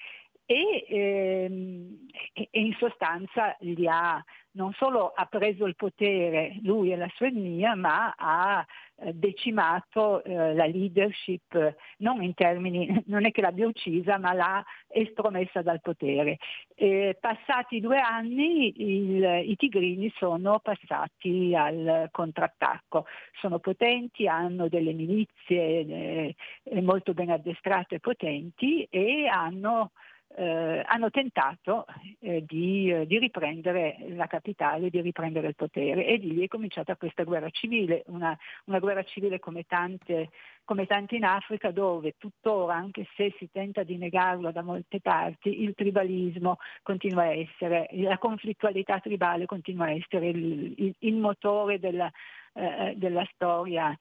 [0.47, 6.95] e, ehm, e, in sostanza li ha, non solo ha preso il potere lui e
[6.95, 8.65] la sua etnia, ma ha
[8.99, 14.63] eh, decimato eh, la leadership, non in termini, non è che l'abbia uccisa, ma l'ha
[14.87, 16.37] estromessa dal potere.
[16.75, 23.05] Eh, passati due anni il, i tigrini sono passati al contrattacco,
[23.41, 29.91] sono potenti, hanno delle milizie eh, molto ben addestrate e potenti e hanno
[30.35, 31.85] eh, hanno tentato
[32.19, 36.05] eh, di, eh, di, riprendere la capitale, di riprendere il potere.
[36.05, 40.29] E di lì è cominciata questa guerra civile, una, una guerra civile come tante,
[40.63, 45.63] come tante in Africa dove tuttora, anche se si tenta di negarlo da molte parti,
[45.63, 51.79] il tribalismo continua a essere, la conflittualità tribale continua a essere il, il, il motore
[51.79, 52.11] della,
[52.53, 53.97] eh, della storia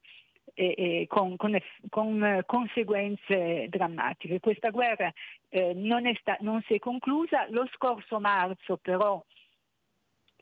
[0.54, 1.56] e, e con, con,
[1.90, 4.40] con, conseguenze drammatiche.
[4.40, 5.12] Questa guerra
[5.48, 9.22] eh, non, sta, non si è conclusa, lo scorso marzo però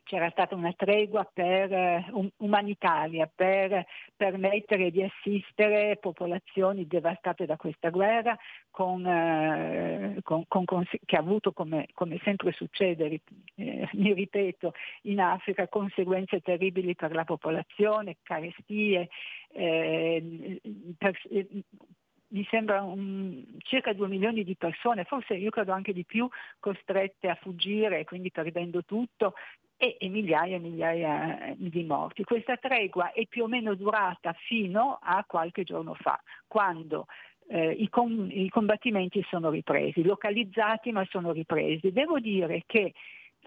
[0.05, 3.85] c'era stata una tregua per, um, umanitaria per
[4.15, 8.37] permettere di assistere popolazioni devastate da questa guerra
[8.69, 13.19] con, uh, con, con, che ha avuto come, come sempre succede,
[13.55, 19.09] eh, mi ripeto, in Africa conseguenze terribili per la popolazione, carestie,
[19.53, 20.61] eh,
[20.97, 21.47] per, eh,
[22.27, 26.27] mi sembra un, circa 2 milioni di persone, forse io credo anche di più,
[26.59, 29.33] costrette a fuggire, quindi perdendo tutto,
[29.77, 32.23] e, e migliaia e migliaia eh, di morti.
[32.23, 37.07] Questa tregua è più o meno durata fino a qualche giorno fa, quando
[37.47, 41.91] eh, i, com- i, combattimenti sono ripresi, localizzati ma sono ripresi.
[41.91, 42.93] Devo dire che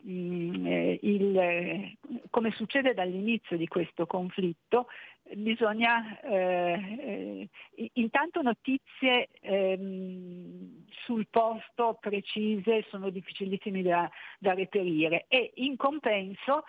[0.03, 1.97] il,
[2.31, 4.87] come succede dall'inizio di questo conflitto,
[5.35, 15.53] bisogna eh, eh, intanto notizie ehm, sul posto precise sono difficilissime da, da reperire e
[15.57, 16.65] in compenso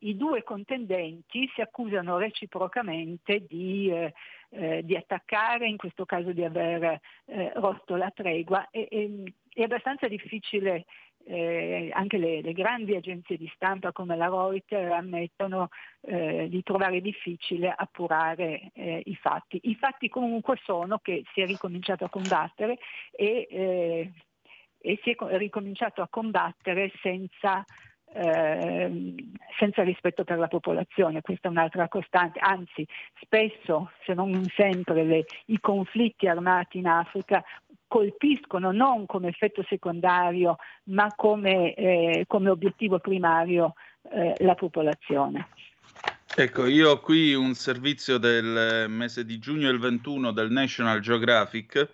[0.00, 4.12] i due contendenti si accusano reciprocamente di, eh,
[4.50, 8.68] eh, di, attaccare, in questo caso di aver eh, rotto la tregua.
[8.70, 10.84] E, e, è abbastanza difficile
[11.24, 15.68] eh, anche le, le, grandi agenzie di stampa come la Reuters ammettono
[16.00, 19.60] eh, di trovare difficile appurare eh, i fatti.
[19.64, 22.78] I fatti comunque sono che si è ricominciato a combattere
[23.10, 24.12] e, eh,
[24.78, 27.64] e si è ricominciato a combattere senza
[28.14, 29.14] eh,
[29.58, 32.86] senza rispetto per la popolazione, questa è un'altra costante, anzi
[33.20, 37.44] spesso, se non sempre, le, i conflitti armati in Africa
[37.88, 43.74] colpiscono non come effetto secondario ma come, eh, come obiettivo primario
[44.12, 45.48] eh, la popolazione.
[46.36, 51.88] Ecco, io ho qui un servizio del mese di giugno il 21 del National Geographic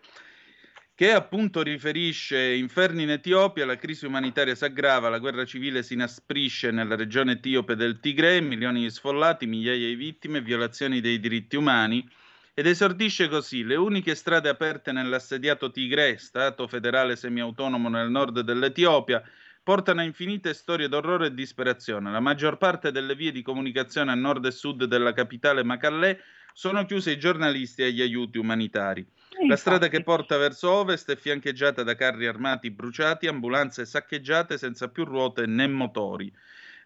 [0.97, 5.95] che appunto riferisce inferni in Etiopia, la crisi umanitaria si aggrava, la guerra civile si
[5.95, 11.57] inasprisce nella regione etiope del Tigre, milioni di sfollati, migliaia di vittime, violazioni dei diritti
[11.57, 12.09] umani
[12.57, 19.21] ed esordisce così le uniche strade aperte nell'assediato Tigre, stato federale semiautonomo nel nord dell'Etiopia,
[19.61, 22.13] portano a infinite storie d'orrore e disperazione.
[22.13, 26.17] La maggior parte delle vie di comunicazione a nord e sud della capitale Macallè
[26.53, 29.05] sono chiuse ai giornalisti e agli aiuti umanitari.
[29.49, 34.89] La strada che porta verso ovest è fiancheggiata da carri armati bruciati, ambulanze saccheggiate senza
[34.89, 36.33] più ruote né motori.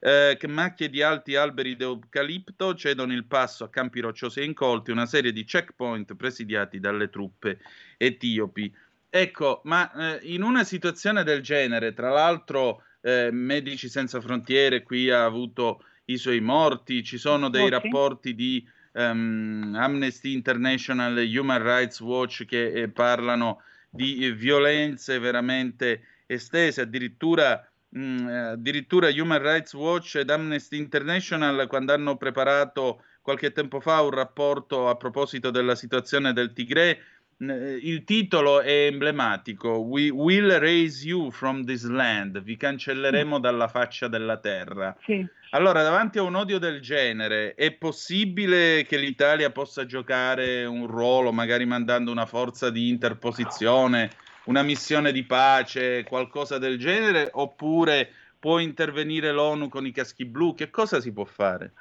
[0.00, 4.92] Eh, che macchie di alti alberi d'eucalipto cedono il passo a campi rocciosi e incolti,
[4.92, 7.58] una serie di checkpoint presidiati dalle truppe
[7.96, 8.72] etiopi.
[9.10, 15.10] Ecco, ma eh, in una situazione del genere, tra l'altro eh, Medici Senza Frontiere qui
[15.10, 17.80] ha avuto i suoi morti, ci sono dei okay.
[17.80, 26.02] rapporti di um, Amnesty International e Human Rights Watch che eh, parlano di violenze veramente
[26.26, 33.52] estese, addirittura, mh, mm, addirittura Human Rights Watch ed Amnesty International quando hanno preparato qualche
[33.52, 37.02] tempo fa un rapporto a proposito della situazione del Tigre,
[37.40, 44.08] il titolo è emblematico, We will raise you from this land, vi cancelleremo dalla faccia
[44.08, 44.96] della terra.
[45.04, 45.24] Sì.
[45.50, 51.32] Allora, davanti a un odio del genere, è possibile che l'Italia possa giocare un ruolo,
[51.32, 54.10] magari mandando una forza di interposizione,
[54.48, 60.54] una missione di pace, qualcosa del genere, oppure può intervenire l'ONU con i caschi blu?
[60.54, 61.72] Che cosa si può fare?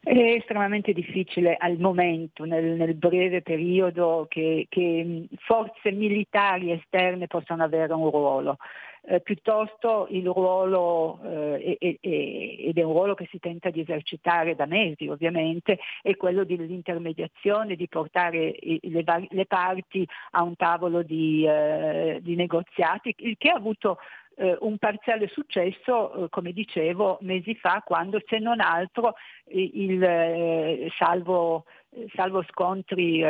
[0.00, 7.64] È estremamente difficile al momento, nel, nel breve periodo, che, che, forze militari esterne possano
[7.64, 8.58] avere un ruolo
[9.08, 14.66] eh, piuttosto il ruolo, eh, ed è un ruolo che si tenta di esercitare da
[14.66, 22.18] mesi ovviamente, è quello dell'intermediazione, di portare le, le parti a un tavolo di, eh,
[22.20, 23.98] di negoziati, il che ha avuto
[24.36, 29.14] eh, un parziale successo, eh, come dicevo, mesi fa, quando se non altro
[29.46, 31.64] il, eh, salvo,
[32.14, 33.22] salvo, scontri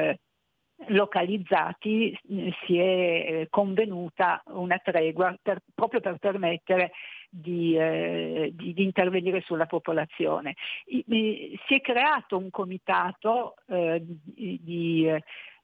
[0.89, 6.93] localizzati eh, si è eh, convenuta una tregua per, proprio per permettere
[7.29, 10.55] di, eh, di, di, intervenire sulla popolazione.
[10.87, 15.07] I, i, si è creato un comitato eh, di,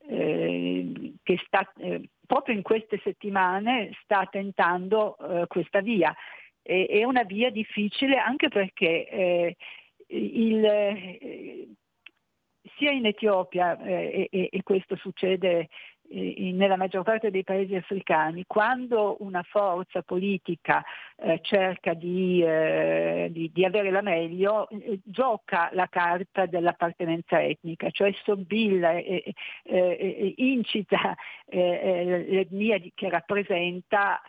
[0.08, 6.14] eh, che sta, eh, proprio in queste settimane sta tentando questa via.
[6.62, 9.56] E, è una via difficile anche perché
[10.08, 11.76] il,
[12.76, 15.68] sia in Etiopia, eh, e, e, questo succede
[16.08, 20.84] eh, nella maggior parte dei paesi africani, quando una forza politica
[21.16, 27.90] eh, cerca di, eh, di, di, avere la meglio, eh, gioca la carta dell'appartenenza etnica,
[27.90, 29.34] cioè sobilla e
[29.64, 34.22] eh, incita l'etnia che rappresenta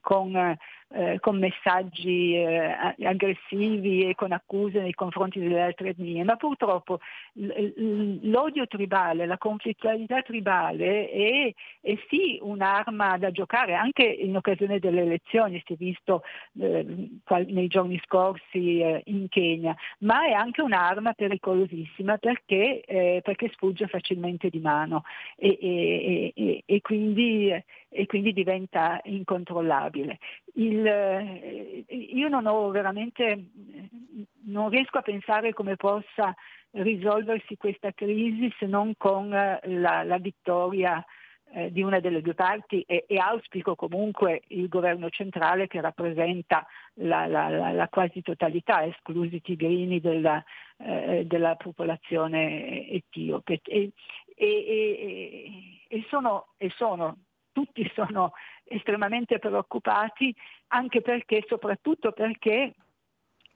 [0.00, 0.56] con
[0.90, 7.00] eh, con messaggi eh, aggressivi e con accuse nei confronti delle altre etnie, ma purtroppo
[7.34, 15.02] l'odio tribale, la conflittualità tribale è, è, sì un'arma da giocare anche in occasione delle
[15.02, 16.22] elezioni, si è visto
[16.58, 17.10] eh,
[17.48, 23.88] nei giorni scorsi eh, in Kenya, ma è anche un'arma pericolosissima perché, eh, perché sfugge
[23.88, 25.04] facilmente di mano
[25.36, 27.52] e, e, e, e quindi,
[28.06, 30.18] quindi diventa incontrollabile.
[30.58, 33.50] Il, eh, io non ho veramente,
[34.46, 36.34] non riesco a pensare come possa
[36.72, 41.04] risolversi questa crisi se non con eh, la, la vittoria
[41.52, 46.66] eh, di una delle due parti e, e, auspico comunque il governo centrale che rappresenta
[46.94, 50.42] la, la, la quasi totalità, esclusi i tigrini della,
[50.78, 53.60] eh, della popolazione etiope.
[53.64, 53.92] E,
[54.36, 57.16] e sono, sono,
[57.52, 58.32] tutti sono
[58.68, 60.34] estremamente preoccupati
[60.68, 62.74] anche perché, soprattutto perché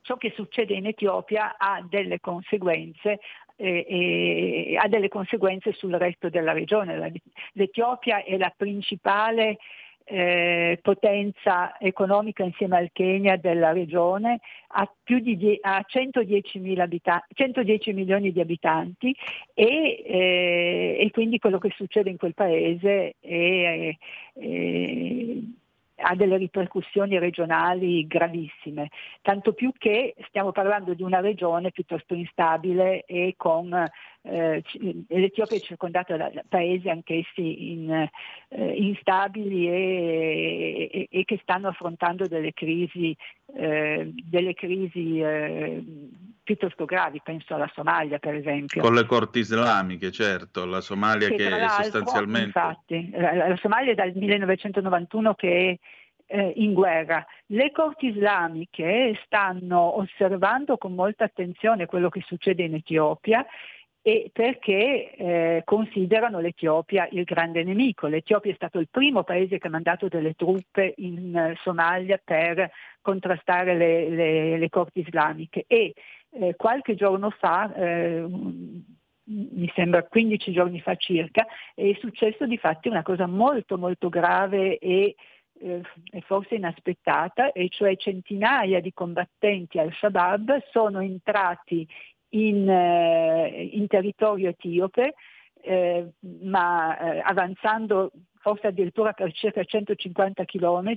[0.02, 3.20] ciò che succede in Etiopia ha delle conseguenze,
[3.56, 7.12] eh, ha delle conseguenze sul resto della regione.
[7.52, 9.58] L'Etiopia è la principale
[10.04, 17.92] eh, potenza economica insieme al Kenya della regione, ha, più di, ha 110, abita- 110,
[17.92, 19.14] milioni di abitanti
[19.54, 23.96] e, eh, e, quindi quello che succede in quel paese è,
[24.32, 25.38] è,
[26.02, 28.88] ha delle ripercussioni regionali gravissime,
[29.22, 33.70] tanto più che stiamo parlando di una regione piuttosto instabile e con
[34.24, 34.62] eh,
[35.08, 42.28] l'Etiopia è circondata da paesi anch'essi in, eh, instabili e, e, e, che stanno affrontando
[42.28, 43.16] delle crisi,
[43.56, 45.82] eh, delle crisi eh,
[46.42, 48.80] piuttosto gravi, penso alla Somalia per esempio.
[48.80, 52.46] Con le corti islamiche, certo, la Somalia che, che sostanzialmente...
[52.46, 55.78] Infatti, la, la Somalia è dal 1991 che
[56.28, 57.26] è eh, in guerra.
[57.46, 63.44] Le corti islamiche stanno osservando con molta attenzione quello che succede in Etiopia
[64.02, 68.08] e perché eh, considerano l'Etiopia il grande nemico.
[68.08, 72.68] L'Etiopia è stato il primo paese che ha mandato delle truppe in uh, Somalia per
[73.00, 75.94] contrastare le, le, le corti islamiche e
[76.30, 78.24] eh, qualche giorno fa, eh,
[79.24, 84.78] mi sembra 15 giorni fa circa, è successo di fatti una cosa molto molto grave
[84.78, 85.14] e
[85.60, 85.82] eh,
[86.22, 91.86] forse inaspettata, e cioè centinaia di combattenti al-Shabaab sono entrati
[92.32, 95.14] in, eh, in territorio etiope,
[95.62, 98.10] eh, ma eh, avanzando
[98.42, 100.96] forse addirittura per circa 150 km,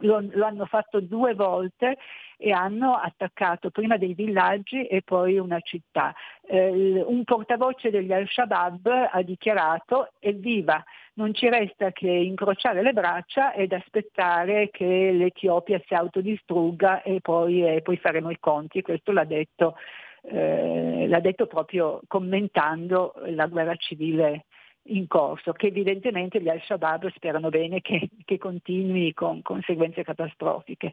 [0.00, 1.96] lo, lo, hanno fatto due volte
[2.36, 6.14] e hanno attaccato prima dei villaggi e poi una città.
[6.46, 13.54] Eh, un portavoce degli Al-Shabaab ha dichiarato evviva, non ci resta che incrociare le braccia
[13.54, 18.82] ed aspettare che l'Etiopia si autodistrugga e poi, e poi faremo i conti.
[18.82, 19.76] Questo l'ha detto
[20.22, 24.46] eh, l'ha detto proprio commentando la guerra civile
[24.86, 30.92] in corso, che evidentemente gli al-Shabaab sperano bene che, che continui con conseguenze catastrofiche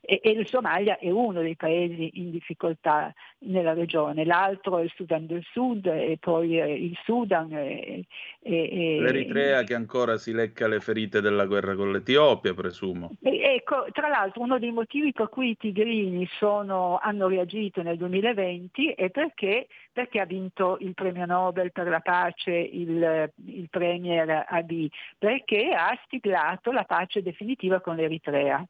[0.00, 4.92] e, e, il Somalia è uno dei paesi in difficoltà nella regione, l'altro è il
[4.94, 7.52] Sudan del Sud e poi il Sudan.
[7.52, 8.06] E,
[8.40, 13.12] e, L'Eritrea che ancora si lecca le ferite della guerra con l'Etiopia, presumo.
[13.20, 18.92] ecco, tra l'altro uno dei motivi per cui i tigrini sono, hanno reagito nel 2020
[18.92, 24.88] è perché, perché, ha vinto il premio Nobel per la pace il, il premier Abiy,
[25.18, 28.64] perché ha stiglato la pace definitiva con l'Eritrea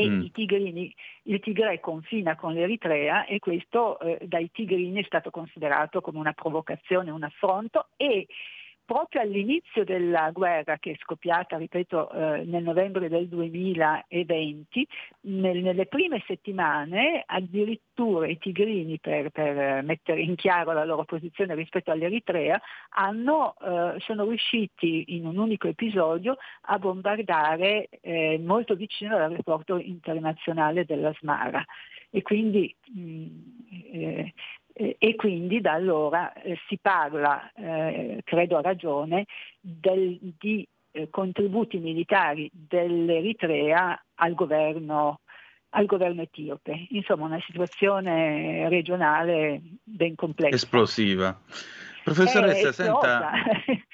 [0.00, 0.26] e mm.
[0.32, 0.94] tigrini,
[1.24, 6.32] il Tigre confina con l'Eritrea e questo eh, dai tigrini è stato considerato come una
[6.32, 8.26] provocazione, un affronto e
[8.90, 14.88] proprio all'inizio della guerra che è scoppiata, ripeto, eh, nel novembre del 2020,
[15.20, 21.54] nel, nelle prime settimane addirittura i tigrini, per, per, mettere in chiaro la loro posizione
[21.54, 22.60] rispetto all'Eritrea,
[22.96, 30.84] hanno, eh, sono riusciti in un unico episodio a bombardare eh, molto vicino all'aeroporto internazionale
[30.84, 31.64] della Smara.
[32.10, 33.26] E quindi mh,
[33.92, 34.34] eh,
[34.98, 39.26] e quindi da allora eh, si parla, eh, credo a ragione,
[39.60, 45.20] del, di eh, contributi militari dell'Eritrea al governo,
[45.70, 46.86] al governo etiope.
[46.90, 50.56] Insomma, una situazione regionale ben complessa.
[50.56, 51.38] Esplosiva.
[52.02, 53.32] Professoressa, senta,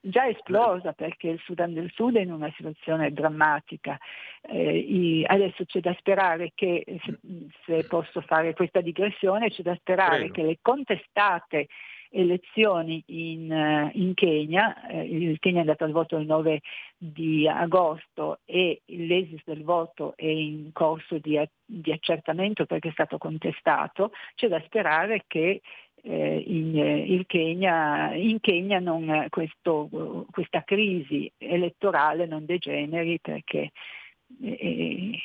[0.00, 3.98] già esplosa perché il Sudan del Sud è in una situazione drammatica.
[4.42, 7.18] Eh, i, adesso c'è da sperare che, se,
[7.64, 10.32] se, posso fare questa digressione, c'è da sperare Prego.
[10.34, 11.66] che le contestate
[12.10, 16.60] elezioni in, in Kenya, eh, il Kenya è andato al voto il 9
[16.96, 23.18] di agosto e l'esito del voto è in corso di, di accertamento perché è stato
[23.18, 25.60] contestato, c'è da sperare che
[26.08, 33.72] eh, in, eh, Kenya, in, Kenya, non, questo, questa crisi elettorale non degeneri perché
[34.42, 35.18] eh,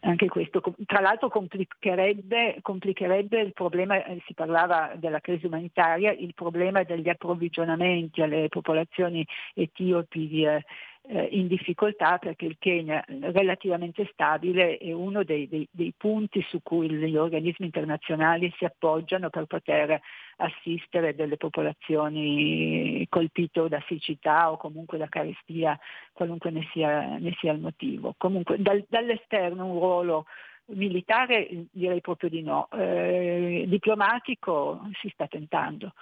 [0.00, 6.82] anche questo tra l'altro complicherebbe, complicherebbe, il problema, si parlava della crisi umanitaria, il problema
[6.82, 10.64] degli approvvigionamenti alle popolazioni etiopi eh,
[11.10, 16.60] eh, in difficoltà perché il Kenya relativamente stabile è uno dei, dei, dei, punti su
[16.62, 19.98] cui gli organismi internazionali si appoggiano per poter
[20.36, 25.78] assistere delle popolazioni colpite da siccità o comunque da carestia,
[26.12, 28.14] qualunque ne sia, ne sia il motivo.
[28.18, 30.26] Comunque dal, dall'esterno un ruolo
[30.66, 35.94] militare direi proprio di no, eh, diplomatico si sta tentando.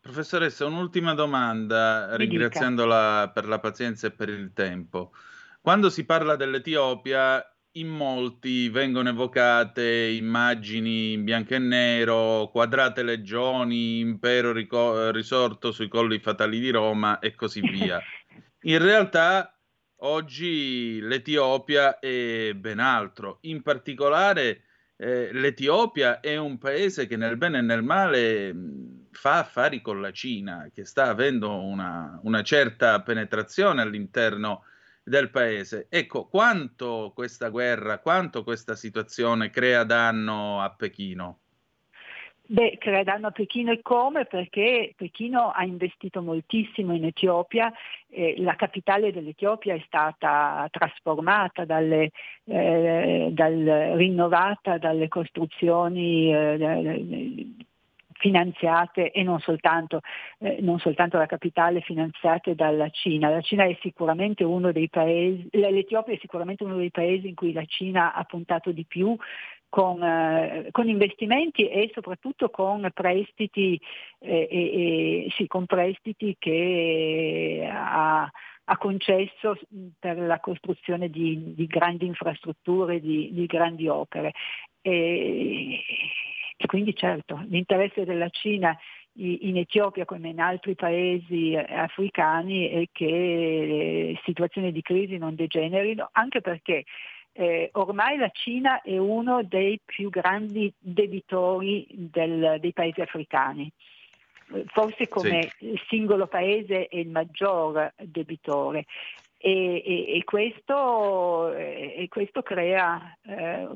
[0.00, 3.32] Professoressa, un'ultima domanda, Mi ringraziandola dica.
[3.32, 5.12] per la pazienza e per il tempo.
[5.60, 13.98] Quando si parla dell'Etiopia, in molti vengono evocate immagini in bianco e nero, quadrate legioni,
[13.98, 18.00] impero rico- risorto sui colli fatali di Roma e così via.
[18.62, 19.52] In realtà
[20.02, 23.38] oggi l'Etiopia è ben altro.
[23.42, 24.62] In particolare
[25.00, 28.54] eh, l'Etiopia è un paese che nel bene e nel male
[29.12, 34.64] fa affari con la Cina, che sta avendo una, una certa penetrazione all'interno
[35.04, 35.86] del paese.
[35.88, 41.40] Ecco, quanto questa guerra, quanto questa situazione crea danno a Pechino?
[42.50, 44.24] Beh, crea danno a Pechino e come?
[44.24, 47.70] Perché Pechino ha investito moltissimo in Etiopia,
[48.08, 52.10] eh, la capitale dell'Etiopia è stata trasformata, dalle,
[52.44, 57.54] eh, dal, rinnovata dalle costruzioni eh,
[58.18, 60.00] finanziate e non soltanto,
[60.38, 63.28] eh, non soltanto, la capitale finanziate dalla Cina.
[63.30, 67.52] La Cina è sicuramente uno dei paesi, l'Etiopia è sicuramente uno dei paesi in cui
[67.52, 69.16] la Cina ha puntato di più
[69.68, 73.80] con, eh, con, investimenti e soprattutto con prestiti,
[74.20, 78.22] eh, e, sì, con prestiti che ha,
[78.64, 79.58] ha, concesso
[79.98, 84.32] per la costruzione di, di grandi infrastrutture, di, di grandi opere.
[84.80, 85.80] E,
[86.60, 88.76] e quindi certo l'interesse della Cina
[89.20, 96.08] in Etiopia come in altri paesi eh, africani è che situazioni di crisi non degenerino,
[96.12, 96.84] anche perché
[97.32, 103.70] eh, ormai la Cina è uno dei più grandi debitori del, dei paesi africani.
[104.66, 105.78] Forse come sì.
[105.88, 108.86] singolo paese è il maggior debitore
[109.36, 113.68] e, e, e, questo, e questo, crea eh,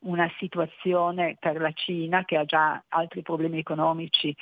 [0.00, 4.34] una situazione per la Cina che ha già altri problemi economici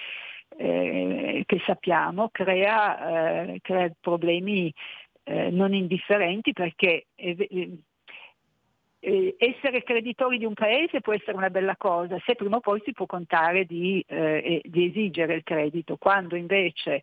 [0.57, 4.73] eh, che sappiamo, crea, eh, crea problemi
[5.25, 7.79] eh, non indifferenti perché eh,
[9.01, 12.81] eh, essere creditori di un paese può essere una bella cosa se prima o poi
[12.85, 17.03] si può contare di, eh, di esigere il credito, quando invece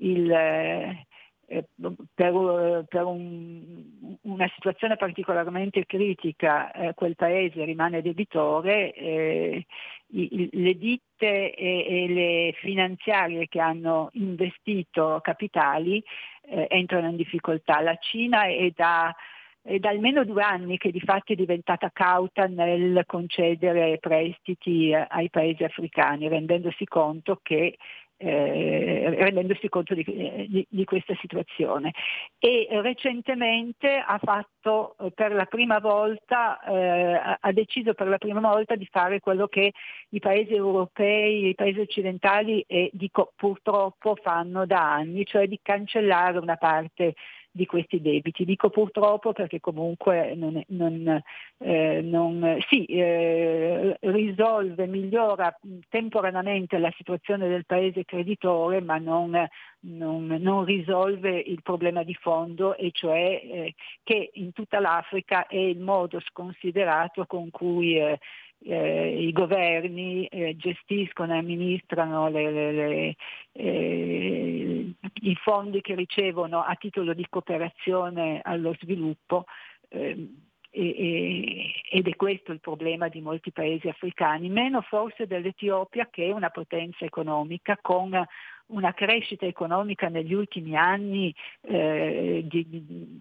[0.00, 1.06] il, eh,
[1.46, 9.66] per, per un, una situazione particolarmente critica eh, quel paese rimane debitore, eh,
[10.08, 16.02] i, le ditte e, e, le finanziarie che hanno investito capitali
[16.42, 17.80] eh, entrano in difficoltà.
[17.80, 19.14] La Cina è da,
[19.62, 25.06] è da almeno due anni che di fatto è diventata cauta nel concedere prestiti eh,
[25.08, 27.76] ai paesi africani, rendendosi conto che
[28.24, 30.02] eh, rendendosi conto di,
[30.48, 31.92] di, di, questa situazione.
[32.38, 38.40] E recentemente ha fatto eh, per la prima volta, eh, ha deciso per la prima
[38.40, 39.72] volta di fare quello che
[40.10, 46.38] i paesi europei, i paesi occidentali e dico purtroppo fanno da anni, cioè di cancellare
[46.38, 47.14] una parte
[47.54, 48.44] di questi debiti.
[48.44, 51.22] Dico purtroppo perché comunque non, non,
[51.58, 55.56] eh, non sì, eh, risolve, migliora
[55.88, 59.48] temporaneamente la situazione del paese creditore, ma non,
[59.82, 65.78] non risolve il problema di fondo, e cioè eh, che in tutta l'Africa è il
[65.78, 68.18] modo sconsiderato con cui eh,
[68.64, 73.14] eh, i governi eh, gestiscono e amministrano le, le, le,
[73.56, 79.44] eh, i fondi che ricevono a titolo di cooperazione allo sviluppo
[79.88, 86.26] ehm, e, ed è questo il problema di molti paesi africani, meno forse dell'Etiopia che
[86.26, 88.10] è una potenza economica con
[88.66, 93.20] una crescita economica negli ultimi anni eh, di, di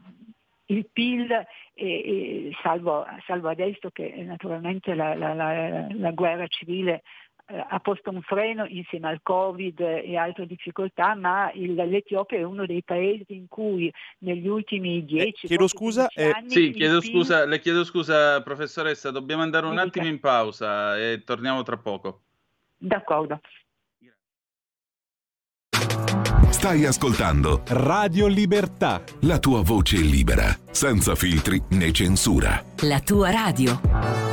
[0.67, 6.93] il PIL, e, e, salvo, salvo, adesso che naturalmente la, la, la, la guerra civile
[6.93, 7.01] eh,
[7.45, 12.65] ha posto un freno insieme al Covid e altre difficoltà, ma il, l'Etiopia è uno
[12.65, 16.49] dei paesi in cui negli ultimi 10 eh, chiedo scusa, eh, anni...
[16.49, 17.11] Sì, chiedo PIL...
[17.11, 22.21] scusa, le chiedo scusa professoressa, dobbiamo andare un attimo in pausa e torniamo tra poco.
[22.77, 23.39] D'accordo.
[26.49, 29.03] Stai ascoltando Radio Libertà.
[29.21, 32.63] La tua voce libera, senza filtri né censura.
[32.83, 34.32] La tua radio.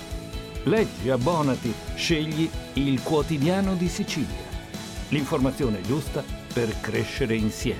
[0.65, 4.49] Leggi, abbonati, scegli il quotidiano di Sicilia.
[5.09, 7.79] L'informazione giusta per crescere insieme.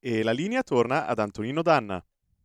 [0.00, 2.02] E la linea torna ad Antonino Danna.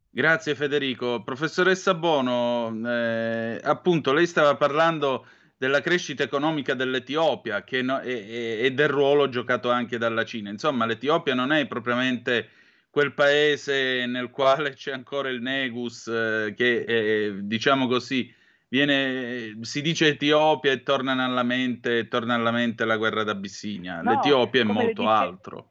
[0.09, 1.23] Grazie Federico.
[1.23, 5.25] Professoressa Bono, eh, appunto lei stava parlando
[5.61, 10.49] della crescita economica dell'Etiopia che no, e, e, del ruolo giocato anche dalla Cina.
[10.49, 12.49] Insomma, l'Etiopia non è propriamente
[12.89, 18.33] quel paese nel quale c'è ancora il Negus, eh, che eh, diciamo così,
[18.69, 24.01] viene, si dice Etiopia e torna alla mente, torna alla mente la guerra d'Abissinia.
[24.01, 25.69] No, L'Etiopia è molto dice- altro.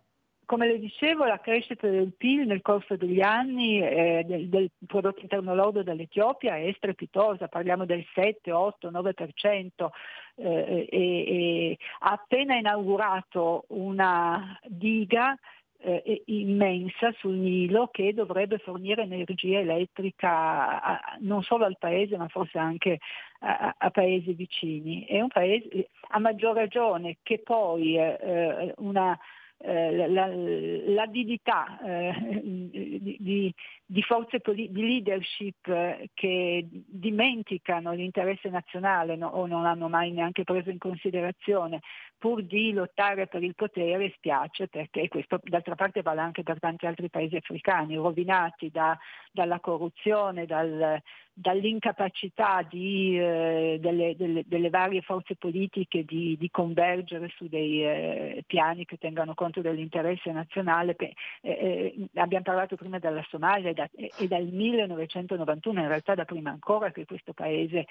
[0.50, 5.20] Come le dicevo, la crescita del PIL nel corso degli anni eh, del, del prodotto
[5.20, 9.90] interno lordo dell'Etiopia è strepitosa, parliamo del 7, 8, 9%.
[10.34, 15.38] eh, e, e ha appena inaugurato una diga
[15.78, 22.26] eh, immensa sul Nilo che dovrebbe fornire energia elettrica a- non solo al paese ma
[22.26, 22.98] forse anche
[23.38, 25.04] a, a paesi vicini.
[25.04, 29.16] È un paese, a maggior ragione che poi eh, eh, una
[29.62, 33.54] eh, la- l'avidità eh, di,
[33.84, 40.12] di- forze poli- di leadership eh, che dimenticano l'interesse nazionale no- o non hanno mai
[40.12, 41.80] neanche preso in considerazione
[42.20, 46.84] pur di lottare per il potere spiace perché questo d'altra parte vale anche per tanti
[46.84, 48.96] altri paesi africani rovinati da-
[49.32, 51.00] dalla corruzione, dal-
[51.32, 58.44] dall'incapacità di, eh, delle, delle- delle varie forze politiche di, di convergere su dei eh,
[58.46, 60.94] piani che tengano conto dell'interesse nazionale.
[60.98, 66.26] Eh, eh, abbiamo parlato prima della Somalia e, da- e dal 1991, in realtà da
[66.26, 67.86] prima ancora che questo paese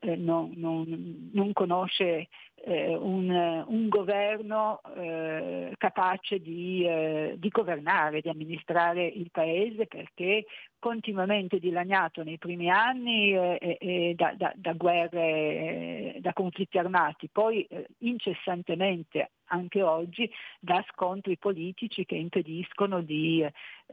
[0.00, 2.28] eh, non, non- non conosce
[2.64, 10.44] eh, un, un governo eh, capace di, eh, di governare, di amministrare il paese perché
[10.78, 17.62] continuamente dilaniato nei primi anni eh, da, da- da guerre, eh, da conflitti armati, poi
[17.64, 23.44] eh, incessantemente anche oggi da scontri politici che impediscono, di,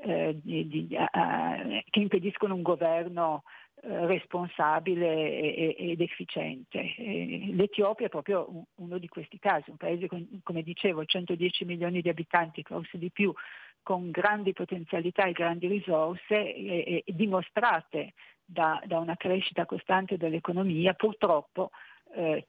[0.02, 3.44] eh, di- eh, che impediscono un governo
[3.86, 6.96] responsabile e- e- ed efficiente.
[6.96, 11.66] Eh, L'Etiopia è proprio un- uno di questi casi, un paese con, come dicevo 110
[11.66, 13.34] milioni di abitanti, forse di più,
[13.82, 18.14] con grandi potenzialità e grandi risorse e, e dimostrate
[18.46, 21.72] da, da una crescita costante dell'economia, purtroppo
[22.16, 22.46] eh,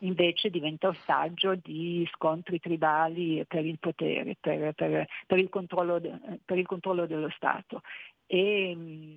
[0.00, 6.00] invece diventa ostaggio di scontri tribali per il potere, per, per- per il, controllo,
[6.44, 7.82] per il controllo dello Stato.
[8.26, 9.15] E, mh,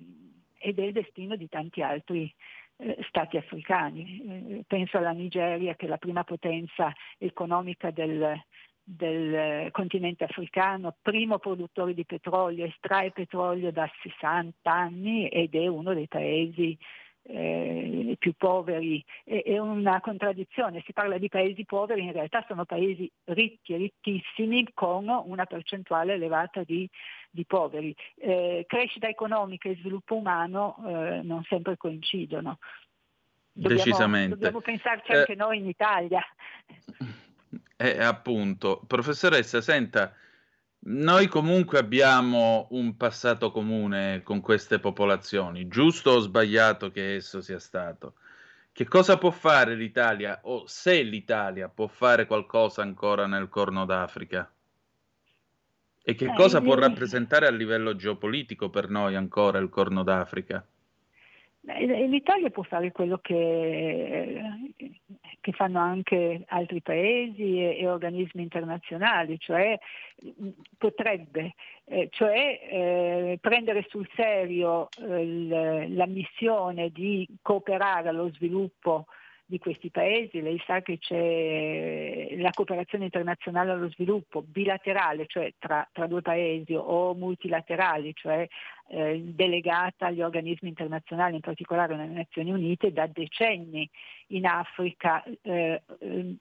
[0.60, 2.32] ed è il destino di tanti altri
[2.76, 4.02] eh, stati africani.
[4.28, 8.38] Eh, penso alla Nigeria che è la prima potenza economica del,
[8.82, 15.66] del eh, continente africano, primo produttore di petrolio, estrae petrolio da 60 anni ed è
[15.66, 16.76] uno dei paesi
[17.32, 19.04] eh, più poveri.
[19.24, 24.68] È, è una contraddizione, si parla di paesi poveri, in realtà sono paesi ricchi, ricchissimi,
[24.74, 26.88] con una percentuale elevata di,
[27.30, 27.94] di poveri.
[28.16, 32.58] Eh, crescita economica e sviluppo umano eh, non sempre coincidono.
[33.52, 34.28] Dobbiamo, Decisamente.
[34.30, 36.22] dobbiamo pensarci Eh, anche noi in Italia.
[37.76, 40.14] Eh, appunto, professoressa, senta,
[40.82, 47.58] noi comunque abbiamo un passato comune con queste popolazioni, giusto o sbagliato che esso sia
[47.58, 48.14] stato.
[48.72, 54.50] Che cosa può fare l'Italia o se l'Italia può fare qualcosa ancora nel Corno d'Africa?
[56.02, 60.66] E che Eh, cosa può rappresentare a livello geopolitico per noi ancora il Corno d'Africa?
[61.62, 64.40] L'Italia può fare quello che,
[65.40, 69.78] che fanno anche altri paesi e, e organismi internazionali, cioè
[70.22, 70.48] mh,
[70.78, 71.54] potrebbe
[71.84, 79.06] eh, cioè, eh, prendere sul serio eh, la missione di cooperare allo sviluppo
[79.50, 80.40] di questi paesi.
[80.40, 86.74] Lei sa che c'è la cooperazione internazionale allo sviluppo bilaterale, cioè tra, tra due paesi,
[86.74, 88.48] o multilaterali, cioè
[88.88, 93.88] eh, delegata agli organismi internazionali, in particolare alle Nazioni Unite, da decenni
[94.28, 95.22] in Africa.
[95.42, 96.36] eh, eh,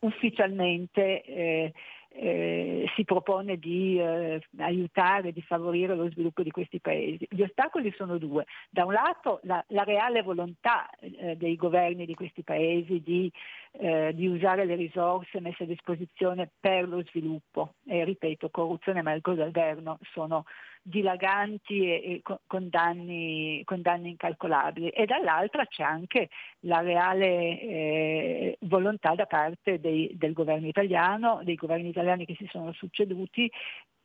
[0.00, 1.72] ufficialmente eh,
[2.12, 7.26] eh, si propone di eh, aiutare, di favorire lo sviluppo di questi paesi.
[7.30, 8.46] Gli ostacoli sono due.
[8.68, 13.30] Da un lato la, la reale volontà eh, dei governi di questi paesi di,
[13.72, 17.74] eh, di usare le risorse messe a disposizione per lo sviluppo.
[17.86, 20.44] E ripeto, corruzione e malgoverno sono
[20.82, 24.88] dilaganti e, e con, danni, con, danni, incalcolabili.
[24.90, 26.28] E dall'altra c'è anche
[26.60, 27.26] la reale
[27.60, 33.50] eh, volontà da parte dei, del governo italiano, dei governi italiani che si sono succeduti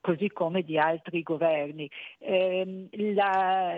[0.06, 1.89] così come di altri governi.
[2.20, 3.74] Eh, la,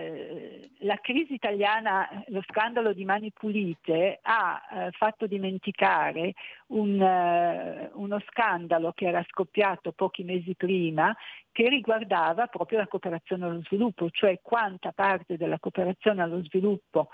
[0.80, 6.34] la, crisi italiana, lo scandalo di Mani Pulite ha eh, fatto dimenticare
[6.66, 11.16] un, uh, uno scandalo che era scoppiato pochi mesi prima
[11.50, 17.08] che riguardava proprio la cooperazione allo sviluppo, cioè quanta parte della cooperazione allo sviluppo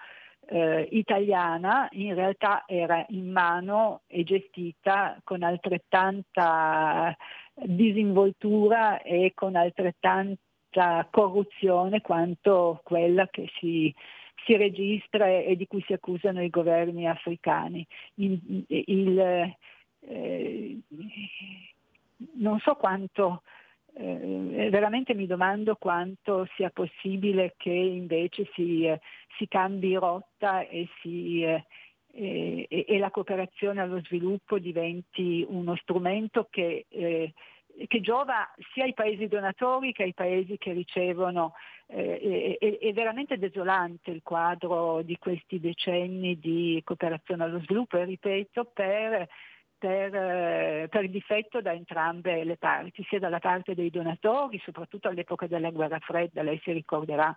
[0.47, 7.17] eh, italiana in realtà era in mano e gestita con altrettanta
[7.55, 13.95] disinvoltura e con altrettanta corruzione quanto quella che si,
[14.45, 17.87] si registra e di cui si accusano i governi africani.
[18.15, 19.19] Il, il,
[20.01, 20.79] eh,
[22.35, 23.43] non so quanto,
[23.95, 29.01] eh, veramente mi domando quanto sia possibile che invece si, eh,
[29.39, 31.45] si cambi rotta e si
[32.15, 37.33] eh, e, e, la cooperazione allo sviluppo diventi uno strumento che, eh,
[37.89, 41.55] che, giova sia ai paesi donatori che ai paesi che ricevono.
[41.87, 48.05] Eh, è, è, veramente desolante il quadro di questi decenni di cooperazione allo sviluppo e
[48.05, 49.29] ripeto per,
[49.77, 55.47] per, eh, per difetto da entrambe le parti, sia dalla parte dei donatori, soprattutto all'epoca
[55.47, 57.37] della guerra fredda, lei si ricorderà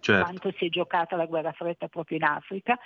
[0.00, 0.22] certo.
[0.24, 2.78] quanto si è giocata la guerra fredda proprio in Africa,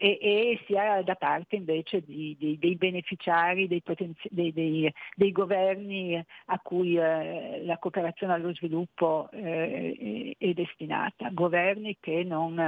[0.00, 6.24] e, e sia da parte invece di, di, dei beneficiari, dei, potenzi- dei, dei, governi
[6.46, 12.60] a cui eh, la cooperazione allo sviluppo eh, è, è, destinata, governi che, non,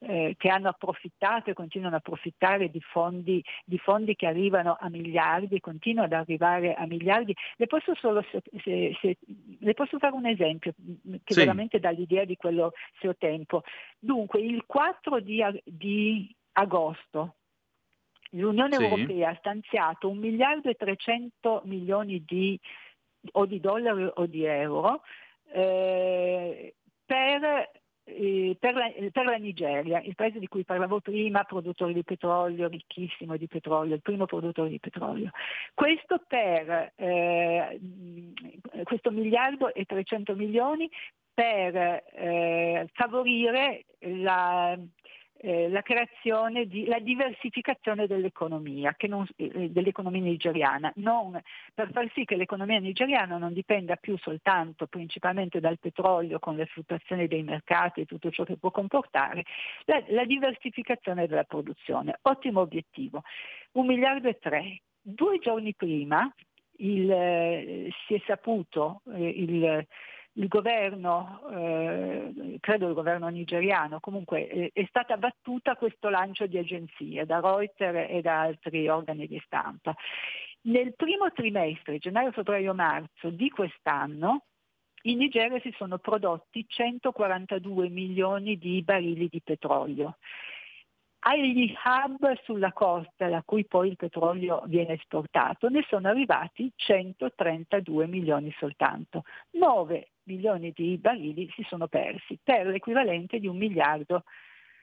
[0.00, 4.88] eh, che, hanno approfittato e continuano ad approfittare di fondi, di fondi, che arrivano a
[4.88, 7.34] miliardi, continuano ad arrivare a miliardi.
[7.56, 9.16] Le posso, solo, se, se, se,
[9.60, 10.72] le posso fare un esempio
[11.22, 11.38] che sì.
[11.38, 13.62] veramente dà l'idea di quello se ho tempo.
[13.96, 17.36] Dunque, il 4 di, di agosto
[18.34, 18.82] l'Unione sì.
[18.82, 22.58] Europea ha stanziato 1 miliardo e 300 milioni di,
[23.32, 25.02] o di dollari o di euro
[25.52, 26.74] eh,
[27.04, 27.70] per,
[28.04, 32.68] eh, per, la, per, la, Nigeria, il paese di cui parlavo prima, produttore di petrolio,
[32.68, 35.30] ricchissimo di petrolio, il primo produttore di petrolio.
[35.72, 37.80] Questo per eh,
[38.84, 40.90] questo miliardo e 300 milioni
[41.32, 44.78] per eh, favorire la
[45.44, 51.38] eh, la creazione di, la diversificazione dell'economia, non, eh, dell'economia nigeriana, non,
[51.74, 56.64] per far sì che l'economia nigeriana non dipenda più soltanto principalmente dal petrolio con le
[56.64, 59.44] fluttuazioni dei mercati e tutto ciò che può comportare,
[59.84, 62.18] la, la diversificazione della produzione.
[62.22, 63.22] Ottimo obiettivo.
[63.72, 64.80] Un miliardo e tre.
[65.02, 66.32] Due giorni prima
[66.78, 69.86] il, eh, si è saputo, eh, il,
[70.34, 76.58] il governo, eh, credo il governo nigeriano, comunque eh, è stata battuta questo lancio di
[76.58, 79.94] agenzie da Reuters e da altri organi di stampa.
[80.62, 84.44] Nel primo trimestre, gennaio, febbraio, marzo di quest'anno,
[85.02, 90.16] in Nigeria si sono prodotti 142 milioni di barili di petrolio
[91.26, 98.06] agli hub sulla costa da cui poi il petrolio viene esportato ne sono arrivati 132
[98.06, 99.24] milioni soltanto.
[99.52, 104.24] 9 milioni di barili si sono persi per l'equivalente di un miliardo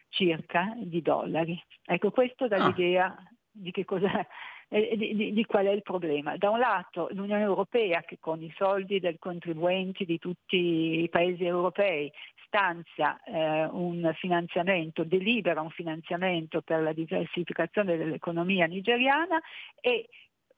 [0.10, 1.62] circa di dollari.
[1.86, 2.68] Ecco, questo dà ah.
[2.68, 3.16] l'idea
[3.50, 4.26] di che cosa
[4.74, 6.38] eh, di, di, di, qual è il problema.
[6.38, 11.44] Da un lato l'Unione Europea che con i soldi del contribuenti di tutti i paesi
[11.44, 12.12] europei
[12.46, 19.42] stanzia eh, un finanziamento, delibera un finanziamento per la diversificazione dell'economia nigeriana
[19.80, 20.08] e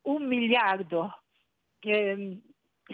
[0.04, 1.22] un miliardo,
[1.80, 2.40] eh,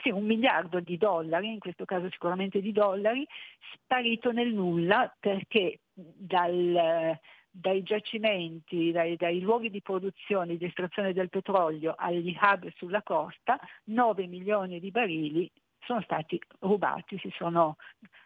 [0.02, 3.26] sì, un miliardo di dollari, in questo caso sicuramente di dollari,
[3.74, 7.18] sparito nel nulla perché dal,
[7.50, 13.60] dai giacimenti, dai, dai, luoghi di produzione di estrazione del petrolio agli hub sulla costa,
[13.86, 17.78] 9 milioni di barili sono stati rubati, si sono,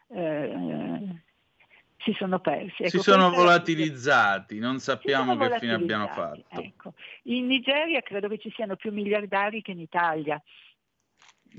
[0.09, 1.21] eh,
[1.97, 2.83] si sono persi.
[2.83, 6.59] Ecco, si sono volatilizzati, non sappiamo che fine abbiano fatto.
[6.59, 6.93] Ecco.
[7.23, 10.41] In Nigeria credo che ci siano più miliardari che in Italia.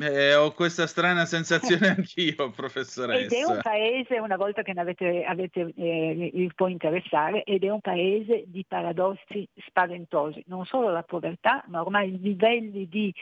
[0.01, 3.25] Eh, ho questa strana sensazione anch'io, professoressa.
[3.25, 7.65] Ed è un paese, una volta che ne avete, avete eh, il può interessare, ed
[7.65, 10.43] è un paese di paradossi spaventosi.
[10.47, 13.15] Non solo la povertà, ma ormai livelli di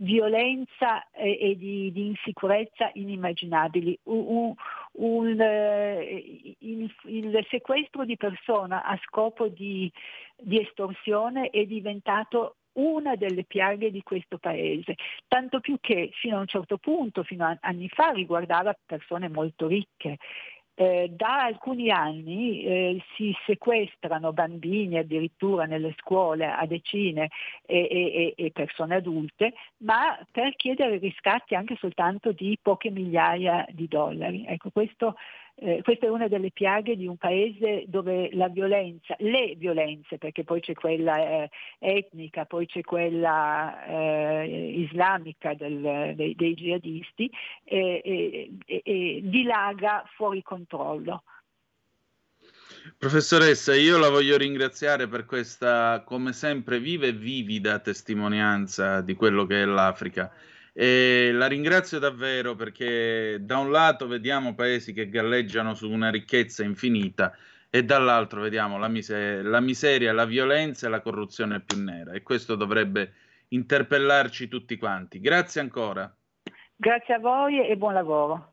[0.00, 3.98] violenza e, e di, di, insicurezza inimmaginabili.
[4.04, 4.54] Un,
[4.92, 9.90] un, eh, il, il, sequestro di persona a scopo di,
[10.36, 14.94] di estorsione è diventato una delle piaghe di questo paese,
[15.26, 19.66] tanto più che fino a un certo punto, fino a anni fa, riguardava persone molto
[19.66, 20.18] ricche
[20.78, 27.30] eh, da alcuni anni eh, si sequestrano bambini addirittura nelle scuole a decine
[27.66, 33.88] e, e, e, persone adulte, ma per chiedere riscatti anche soltanto di poche migliaia di
[33.88, 34.44] dollari.
[34.46, 35.16] Ecco, questo
[35.60, 40.44] eh, questa è una delle piaghe di un paese dove la violenza, le violenze, perché
[40.44, 47.30] poi c'è quella eh, etnica, poi c'è quella eh, islamica del, dei, dei, jihadisti,
[49.22, 51.22] dilaga fuori controllo.
[52.96, 59.44] Professoressa, io la voglio ringraziare per questa, come sempre, viva e vivida testimonianza di quello
[59.46, 60.32] che è l'Africa.
[60.80, 66.62] E la ringrazio davvero perché da un lato vediamo paesi che galleggiano su una ricchezza
[66.62, 67.36] infinita
[67.68, 72.22] e dall'altro vediamo la, miser- la miseria, la violenza e la corruzione più nera e
[72.22, 73.12] questo dovrebbe
[73.48, 75.18] interpellarci tutti quanti.
[75.18, 76.14] Grazie ancora.
[76.76, 78.52] Grazie a voi e buon lavoro.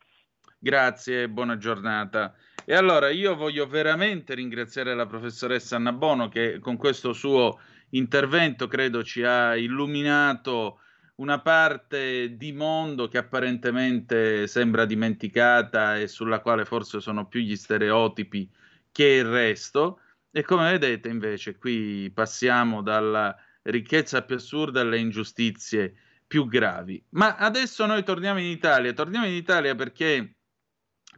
[0.58, 2.34] Grazie e buona giornata.
[2.66, 7.60] E allora io voglio veramente ringraziare la professoressa Anna Bono che con questo suo
[7.90, 10.80] intervento credo ci ha illuminato
[11.16, 17.56] una parte di mondo che apparentemente sembra dimenticata e sulla quale forse sono più gli
[17.56, 18.50] stereotipi
[18.92, 20.00] che il resto.
[20.32, 25.96] E come vedete, invece, qui passiamo dalla ricchezza più assurda alle ingiustizie
[26.28, 27.02] più gravi.
[27.12, 28.92] Ma adesso noi torniamo in Italia.
[28.92, 30.36] Torniamo in Italia perché,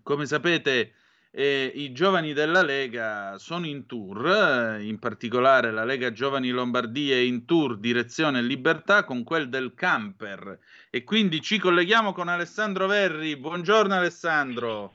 [0.04, 0.94] come sapete,
[1.32, 7.20] e i giovani della Lega sono in tour, in particolare la Lega Giovani Lombardia è
[7.20, 10.60] in tour direzione libertà con quel del camper
[10.90, 13.36] e quindi ci colleghiamo con Alessandro Verri.
[13.36, 14.94] Buongiorno Alessandro.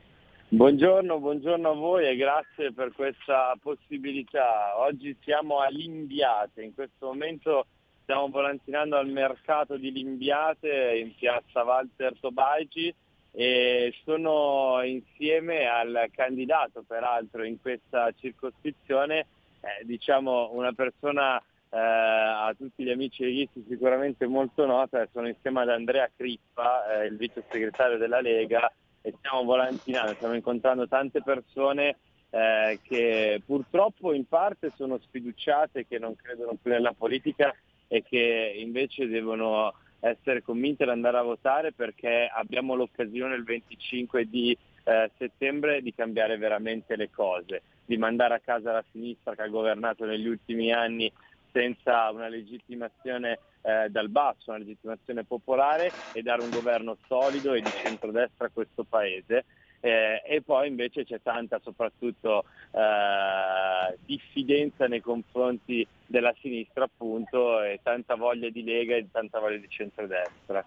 [0.49, 4.79] Buongiorno, buongiorno a voi e grazie per questa possibilità.
[4.79, 7.67] Oggi siamo a Limbiate, in questo momento
[8.03, 12.95] stiamo volantinando al mercato di Limbiate in piazza Walter Tobagi
[13.33, 19.27] e sono insieme al candidato peraltro in questa circoscrizione,
[19.61, 25.63] eh, diciamo una persona eh, a tutti gli amici leghisti sicuramente molto nota, sono insieme
[25.63, 28.71] ad Andrea Crippa, eh, il vice segretario della Lega
[29.01, 31.97] e stiamo volantinando, stiamo incontrando tante persone
[32.29, 37.55] eh, che purtroppo in parte sono sfiduciate, che non credono più nella politica
[37.89, 44.29] e che invece devono essere convinti ad andare a votare perché abbiamo l'occasione il 25
[44.29, 49.43] di eh, settembre di cambiare veramente le cose, di mandare a casa la sinistra che
[49.43, 51.11] ha governato negli ultimi anni
[51.53, 57.63] senza una legittimazione eh, dal basso, una legittimazione popolare e dare un governo solido e
[57.63, 59.45] di centrodestra a questo Paese
[59.85, 67.81] eh, e poi invece c'è tanta soprattutto eh, diffidenza nei confronti della sinistra appunto e
[67.83, 70.65] tanta voglia di Lega e tanta voglia di centrodestra.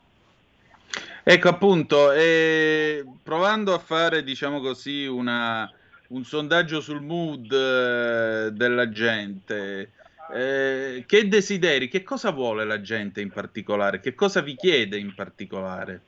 [1.24, 5.72] Ecco appunto, eh, provando a fare diciamo così una,
[6.09, 9.91] un sondaggio sul mood eh, della gente,
[10.34, 15.16] eh, che desideri, che cosa vuole la gente in particolare, che cosa vi chiede in
[15.16, 16.01] particolare?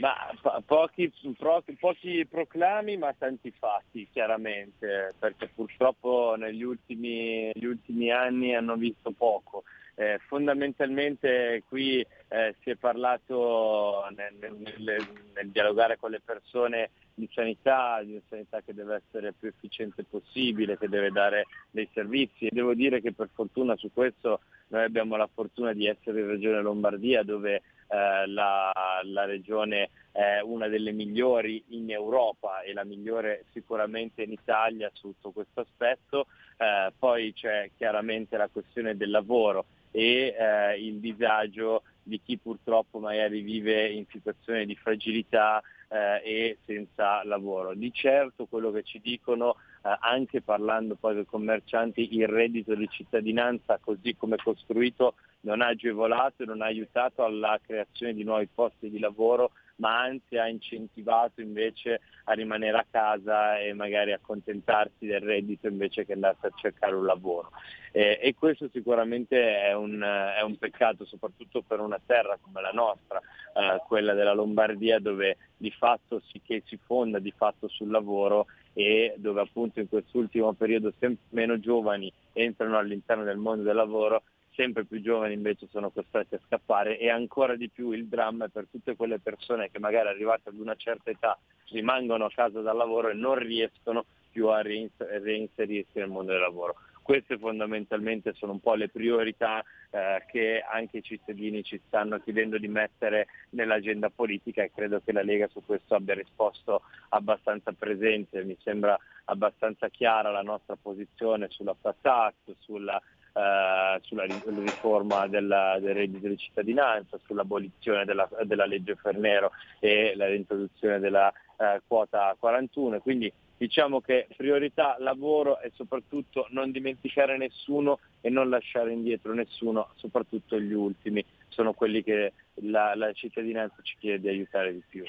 [0.00, 8.10] Ma po- pochi, pro- pochi, proclami ma tanti fatti chiaramente, perché purtroppo negli ultimi, ultimi
[8.10, 9.64] anni hanno visto poco.
[9.94, 17.28] Eh, fondamentalmente qui eh, si è parlato nel, nel, nel, dialogare con le persone di
[17.30, 22.46] sanità, di una sanità che deve essere più efficiente possibile, che deve dare dei servizi
[22.46, 26.26] e devo dire che per fortuna su questo noi abbiamo la fortuna di essere in
[26.26, 27.56] Regione Lombardia dove
[27.88, 28.72] eh, la,
[29.04, 35.30] la, regione è una delle migliori in Europa e la migliore sicuramente in Italia sotto
[35.32, 36.28] questo aspetto.
[36.56, 42.98] Eh, poi c'è chiaramente la questione del lavoro e eh, il disagio di chi purtroppo
[42.98, 47.74] magari vive in situazioni di fragilità eh, e senza lavoro.
[47.74, 52.74] Di certo quello che ci dicono eh, anche parlando poi con i commercianti il reddito
[52.74, 58.24] di cittadinanza così come costruito non ha agevolato e non ha aiutato alla creazione di
[58.24, 59.52] nuovi posti di lavoro
[59.82, 66.06] ma anzi ha incentivato invece a rimanere a casa e magari accontentarsi del reddito invece
[66.06, 67.50] che andare a cercare un lavoro.
[67.90, 72.70] Eh, e questo sicuramente è un, è un, peccato soprattutto per una terra come la
[72.70, 77.90] nostra, eh, quella della Lombardia dove di fatto si, che si fonda di fatto sul
[77.90, 83.74] lavoro e dove appunto in quest'ultimo periodo sempre meno giovani entrano all'interno del mondo del
[83.74, 84.22] lavoro
[84.62, 88.68] sempre più giovani invece sono costretti a scappare e ancora di più il dramma per
[88.70, 91.36] tutte quelle persone che magari arrivate ad una certa età
[91.70, 96.76] rimangono a casa dal lavoro e non riescono più a reinserirsi nel mondo del lavoro.
[97.02, 102.56] Queste fondamentalmente sono un po' le priorità eh, che anche i cittadini ci stanno chiedendo
[102.56, 108.44] di mettere nell'agenda politica e credo che la Lega su questo abbia risposto abbastanza presente.
[108.44, 113.02] Mi sembra abbastanza chiara la nostra posizione sulla flat tax, sulla
[113.32, 120.98] eh, sulla riforma della, del reddito di cittadinanza, sull'abolizione della, della legge Fernero e l'introduzione
[120.98, 123.00] della eh, quota 41.
[123.00, 129.90] Quindi diciamo che priorità lavoro e soprattutto non dimenticare nessuno e non lasciare indietro nessuno,
[129.96, 135.04] soprattutto gli ultimi, sono quelli che la, la cittadinanza ci chiede di aiutare di più.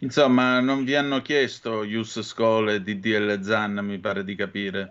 [0.00, 4.90] Insomma, non vi hanno chiesto Ius Scole e DDL Zan, mi pare di capire.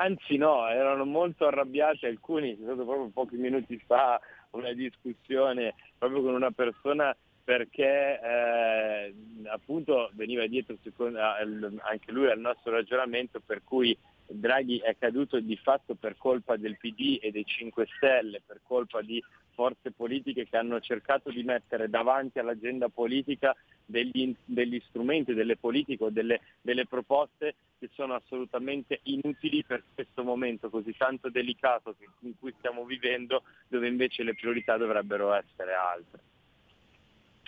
[0.00, 4.20] Anzi no, erano molto arrabbiati alcuni, c'è stato proprio pochi minuti fa
[4.50, 9.14] una discussione proprio con una persona perché eh,
[9.46, 15.56] appunto veniva dietro secondo, anche lui al nostro ragionamento per cui Draghi è caduto di
[15.56, 19.20] fatto per colpa del PD e dei 5 Stelle, per colpa di
[19.58, 26.04] forze politiche che hanno cercato di mettere davanti all'agenda politica degli, degli strumenti, delle politiche
[26.04, 32.38] o delle, delle, proposte che sono assolutamente inutili per questo momento così tanto delicato in
[32.38, 36.20] cui stiamo vivendo, dove invece le priorità dovrebbero essere altre.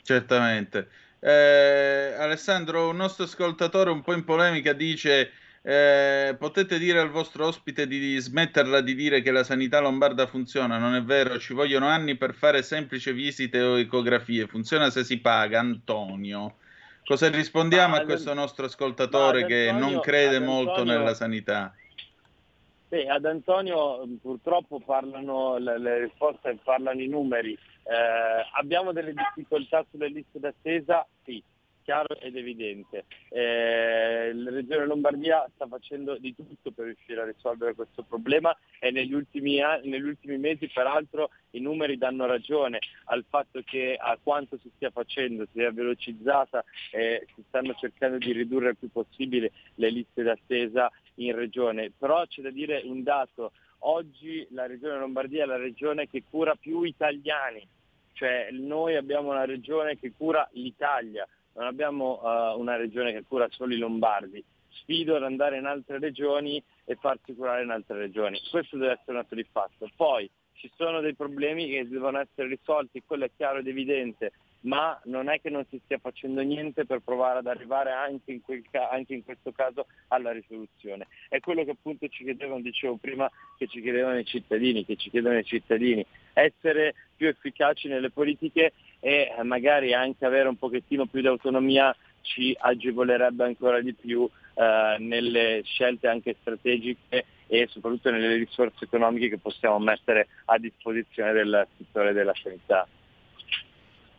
[0.02, 0.88] Certamente.
[1.20, 5.30] Eh, Alessandro, un nostro ascoltatore un po' in polemica dice
[5.62, 10.78] eh, potete dire al vostro ospite di smetterla di dire che la sanità lombarda funziona,
[10.78, 15.20] non è vero, ci vogliono anni per fare semplici visite o ecografie, funziona se si
[15.20, 16.56] paga, Antonio.
[17.04, 21.74] Cosa rispondiamo ma, a questo nostro ascoltatore Antonio, che non crede molto Antonio, nella sanità?
[22.88, 27.52] Beh, ad Antonio purtroppo parlano le, le risposte, parlano i numeri.
[27.52, 31.06] Eh, abbiamo delle difficoltà sulle liste d'attesa?
[31.24, 31.42] Sì,
[31.90, 33.04] chiaro ed evidente.
[33.30, 38.92] Eh, la Regione Lombardia sta facendo di tutto per riuscire a risolvere questo problema e
[38.92, 44.56] negli ultimi, negli ultimi mesi peraltro i numeri danno ragione al fatto che a quanto
[44.62, 49.50] si stia facendo, si è velocizzata e si stanno cercando di ridurre il più possibile
[49.74, 51.90] le liste d'attesa in regione.
[51.98, 53.50] Però c'è da dire un dato,
[53.80, 57.66] oggi la Regione Lombardia è la regione che cura più italiani,
[58.12, 63.46] cioè noi abbiamo una regione che cura l'Italia, non abbiamo uh, una regione che cura
[63.50, 64.42] solo i lombardi.
[64.68, 68.40] Sfido ad andare in altre regioni e farsi curare in altre regioni.
[68.50, 69.90] Questo deve essere un atto di fatto.
[69.96, 75.00] Poi ci sono dei problemi che devono essere risolti, quello è chiaro ed evidente, ma
[75.04, 78.88] non è che non si stia facendo niente per provare ad arrivare anche in, ca-
[78.90, 81.06] anche in, questo caso alla risoluzione.
[81.28, 85.10] È quello che appunto ci chiedevano, dicevo prima, che ci chiedevano i cittadini, che ci
[85.10, 86.04] chiedono i cittadini,
[86.34, 92.54] essere più efficaci nelle politiche e magari anche avere un pochettino più di autonomia ci
[92.58, 99.38] agevolerebbe ancora di più eh, nelle scelte anche strategiche e soprattutto nelle risorse economiche che
[99.38, 102.86] possiamo mettere a disposizione del settore della sanità.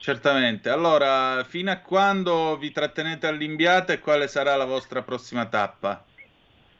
[0.01, 0.69] Certamente.
[0.69, 6.03] Allora, fino a quando vi trattenete all'Imbiate e quale sarà la vostra prossima tappa?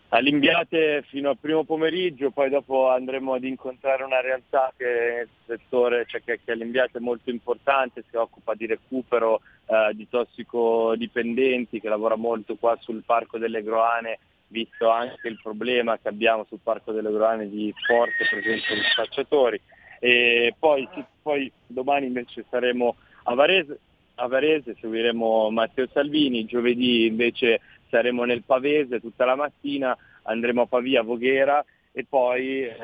[0.10, 6.06] All'Imbiate fino al primo pomeriggio, poi dopo andremo ad incontrare una realtà che nel settore,
[6.08, 11.90] cioè che, che all'Imbiate è molto importante, si occupa di recupero eh, di tossicodipendenti, che
[11.90, 14.18] lavora molto qua sul Parco delle Groane,
[14.48, 19.62] visto anche il problema che abbiamo sul Parco delle Groane di forte presenza di spacciatori.
[20.00, 20.90] E poi,
[21.22, 23.80] poi domani invece saremo a Varese,
[24.16, 30.66] a Varese seguiremo Matteo Salvini, giovedì invece saremo nel Pavese tutta la mattina, andremo a
[30.66, 32.76] Pavia, Voghera e poi eh,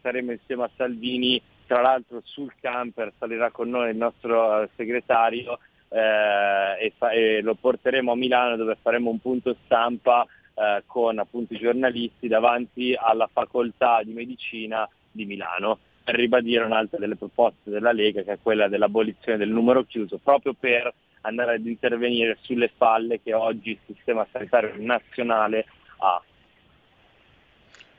[0.00, 5.58] saremo insieme a Salvini, tra l'altro sul camper salirà con noi il nostro segretario
[5.88, 11.18] eh, e, fa- e, lo porteremo a Milano dove faremo un punto stampa eh, con
[11.18, 17.70] appunto i giornalisti davanti alla facoltà di medicina di Milano per ribadire un'altra delle proposte
[17.70, 20.92] della Lega che è quella dell'abolizione del numero chiuso, proprio per
[21.22, 25.66] andare ad intervenire sulle falle che oggi il sistema sanitario nazionale
[25.98, 26.22] ha.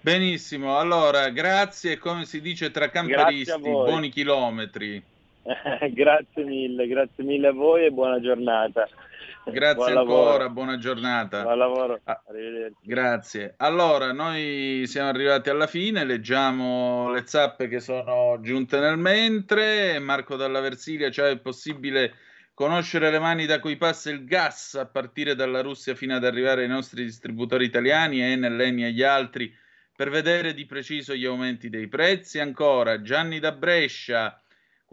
[0.02, 5.02] Benissimo, allora grazie, come si dice tra camperisti, buoni chilometri.
[5.94, 8.88] grazie mille, grazie mille a voi e buona giornata.
[9.46, 10.50] Grazie Buon ancora, lavoro.
[10.52, 11.42] buona giornata.
[11.42, 12.22] Buon lavoro, ah,
[12.82, 13.56] Grazie.
[13.58, 20.00] Allora, noi siamo arrivati alla fine, leggiamo le zappe che sono giunte nel mentre.
[20.00, 22.14] Marco Dalla Versilia, cioè è possibile
[22.54, 26.62] conoscere le mani da cui passa il gas a partire dalla Russia fino ad arrivare
[26.62, 29.54] ai nostri distributori italiani, Enel, Eni e gli altri,
[29.94, 32.40] per vedere di preciso gli aumenti dei prezzi.
[32.40, 34.42] Ancora, Gianni da Brescia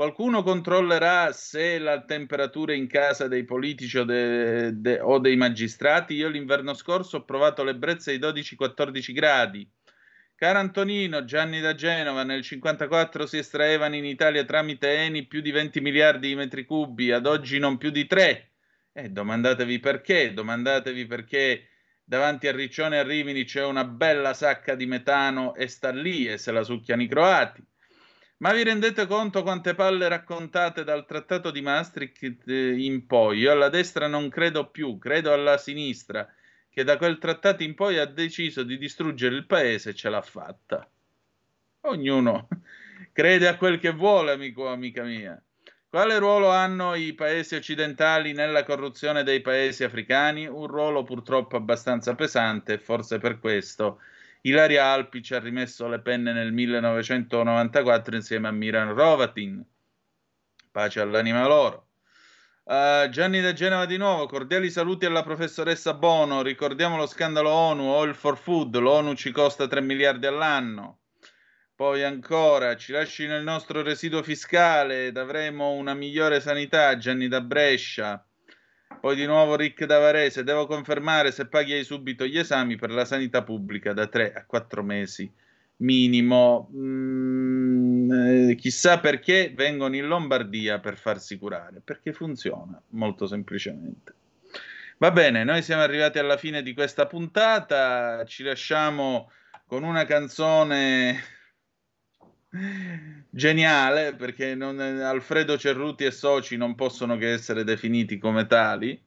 [0.00, 6.14] Qualcuno controllerà se la temperatura in casa dei politici o, de, de, o dei magistrati?
[6.14, 9.70] Io l'inverno scorso ho provato l'ebbrezza ai 12-14 gradi.
[10.34, 15.50] Caro Antonino, Gianni da Genova, nel 1954 si estraevano in Italia tramite Eni più di
[15.50, 18.52] 20 miliardi di metri cubi, ad oggi non più di 3.
[18.94, 21.68] Eh, domandatevi perché, domandatevi perché
[22.02, 26.38] davanti a Riccione a Rimini c'è una bella sacca di metano e sta lì e
[26.38, 27.62] se la succhiano i croati.
[28.40, 33.40] Ma vi rendete conto quante palle raccontate dal trattato di Maastricht eh, in poi?
[33.40, 36.26] Io alla destra non credo più, credo alla sinistra,
[36.70, 40.22] che da quel trattato in poi ha deciso di distruggere il paese e ce l'ha
[40.22, 40.88] fatta.
[41.82, 42.48] Ognuno
[43.12, 45.38] crede a quel che vuole, amico, amica mia.
[45.86, 50.46] Quale ruolo hanno i paesi occidentali nella corruzione dei paesi africani?
[50.46, 54.00] Un ruolo purtroppo abbastanza pesante forse per questo
[54.42, 59.62] Ilaria Alpi ci ha rimesso le penne nel 1994 insieme a Miran Rovatin.
[60.70, 61.88] Pace all'anima loro.
[62.62, 67.82] Uh, Gianni da Genova di nuovo, cordiali saluti alla professoressa Bono, ricordiamo lo scandalo ONU,
[67.82, 71.00] Oil for Food, l'ONU ci costa 3 miliardi all'anno.
[71.74, 77.40] Poi ancora, ci lasci nel nostro residuo fiscale ed avremo una migliore sanità, Gianni da
[77.40, 78.24] Brescia.
[79.00, 83.06] Poi di nuovo Rick da Varese, devo confermare se paghi subito gli esami per la
[83.06, 85.32] sanità pubblica da 3 a 4 mesi
[85.76, 86.70] minimo.
[86.74, 94.14] Mm, eh, chissà perché vengono in Lombardia per farsi curare, perché funziona molto semplicemente.
[94.98, 99.30] Va bene, noi siamo arrivati alla fine di questa puntata, ci lasciamo
[99.64, 101.18] con una canzone
[103.30, 109.00] geniale perché non, Alfredo Cerruti e soci non possono che essere definiti come tali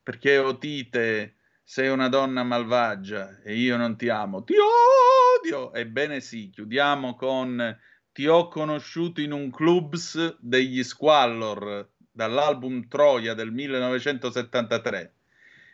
[0.00, 1.34] perché Otite
[1.64, 5.74] sei una donna malvagia e io non ti amo ti odio!
[5.74, 7.76] Ebbene sì chiudiamo con
[8.12, 15.14] ti ho conosciuto in un clubs degli Squallor dall'album Troia del 1973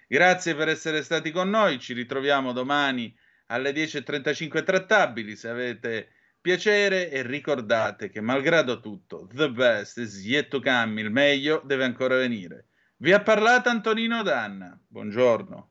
[0.09, 3.15] grazie per essere stati con noi ci ritroviamo domani
[3.49, 6.09] alle 10.35 trattabili se avete
[6.45, 11.85] piacere e ricordate che malgrado tutto, the best is yet to come, il meglio deve
[11.85, 12.67] ancora venire.
[12.97, 14.79] Vi ha parlato Antonino Danna.
[14.87, 15.71] Buongiorno.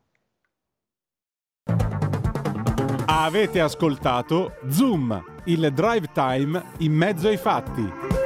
[3.06, 8.23] Avete ascoltato Zoom, il drive time in mezzo ai fatti.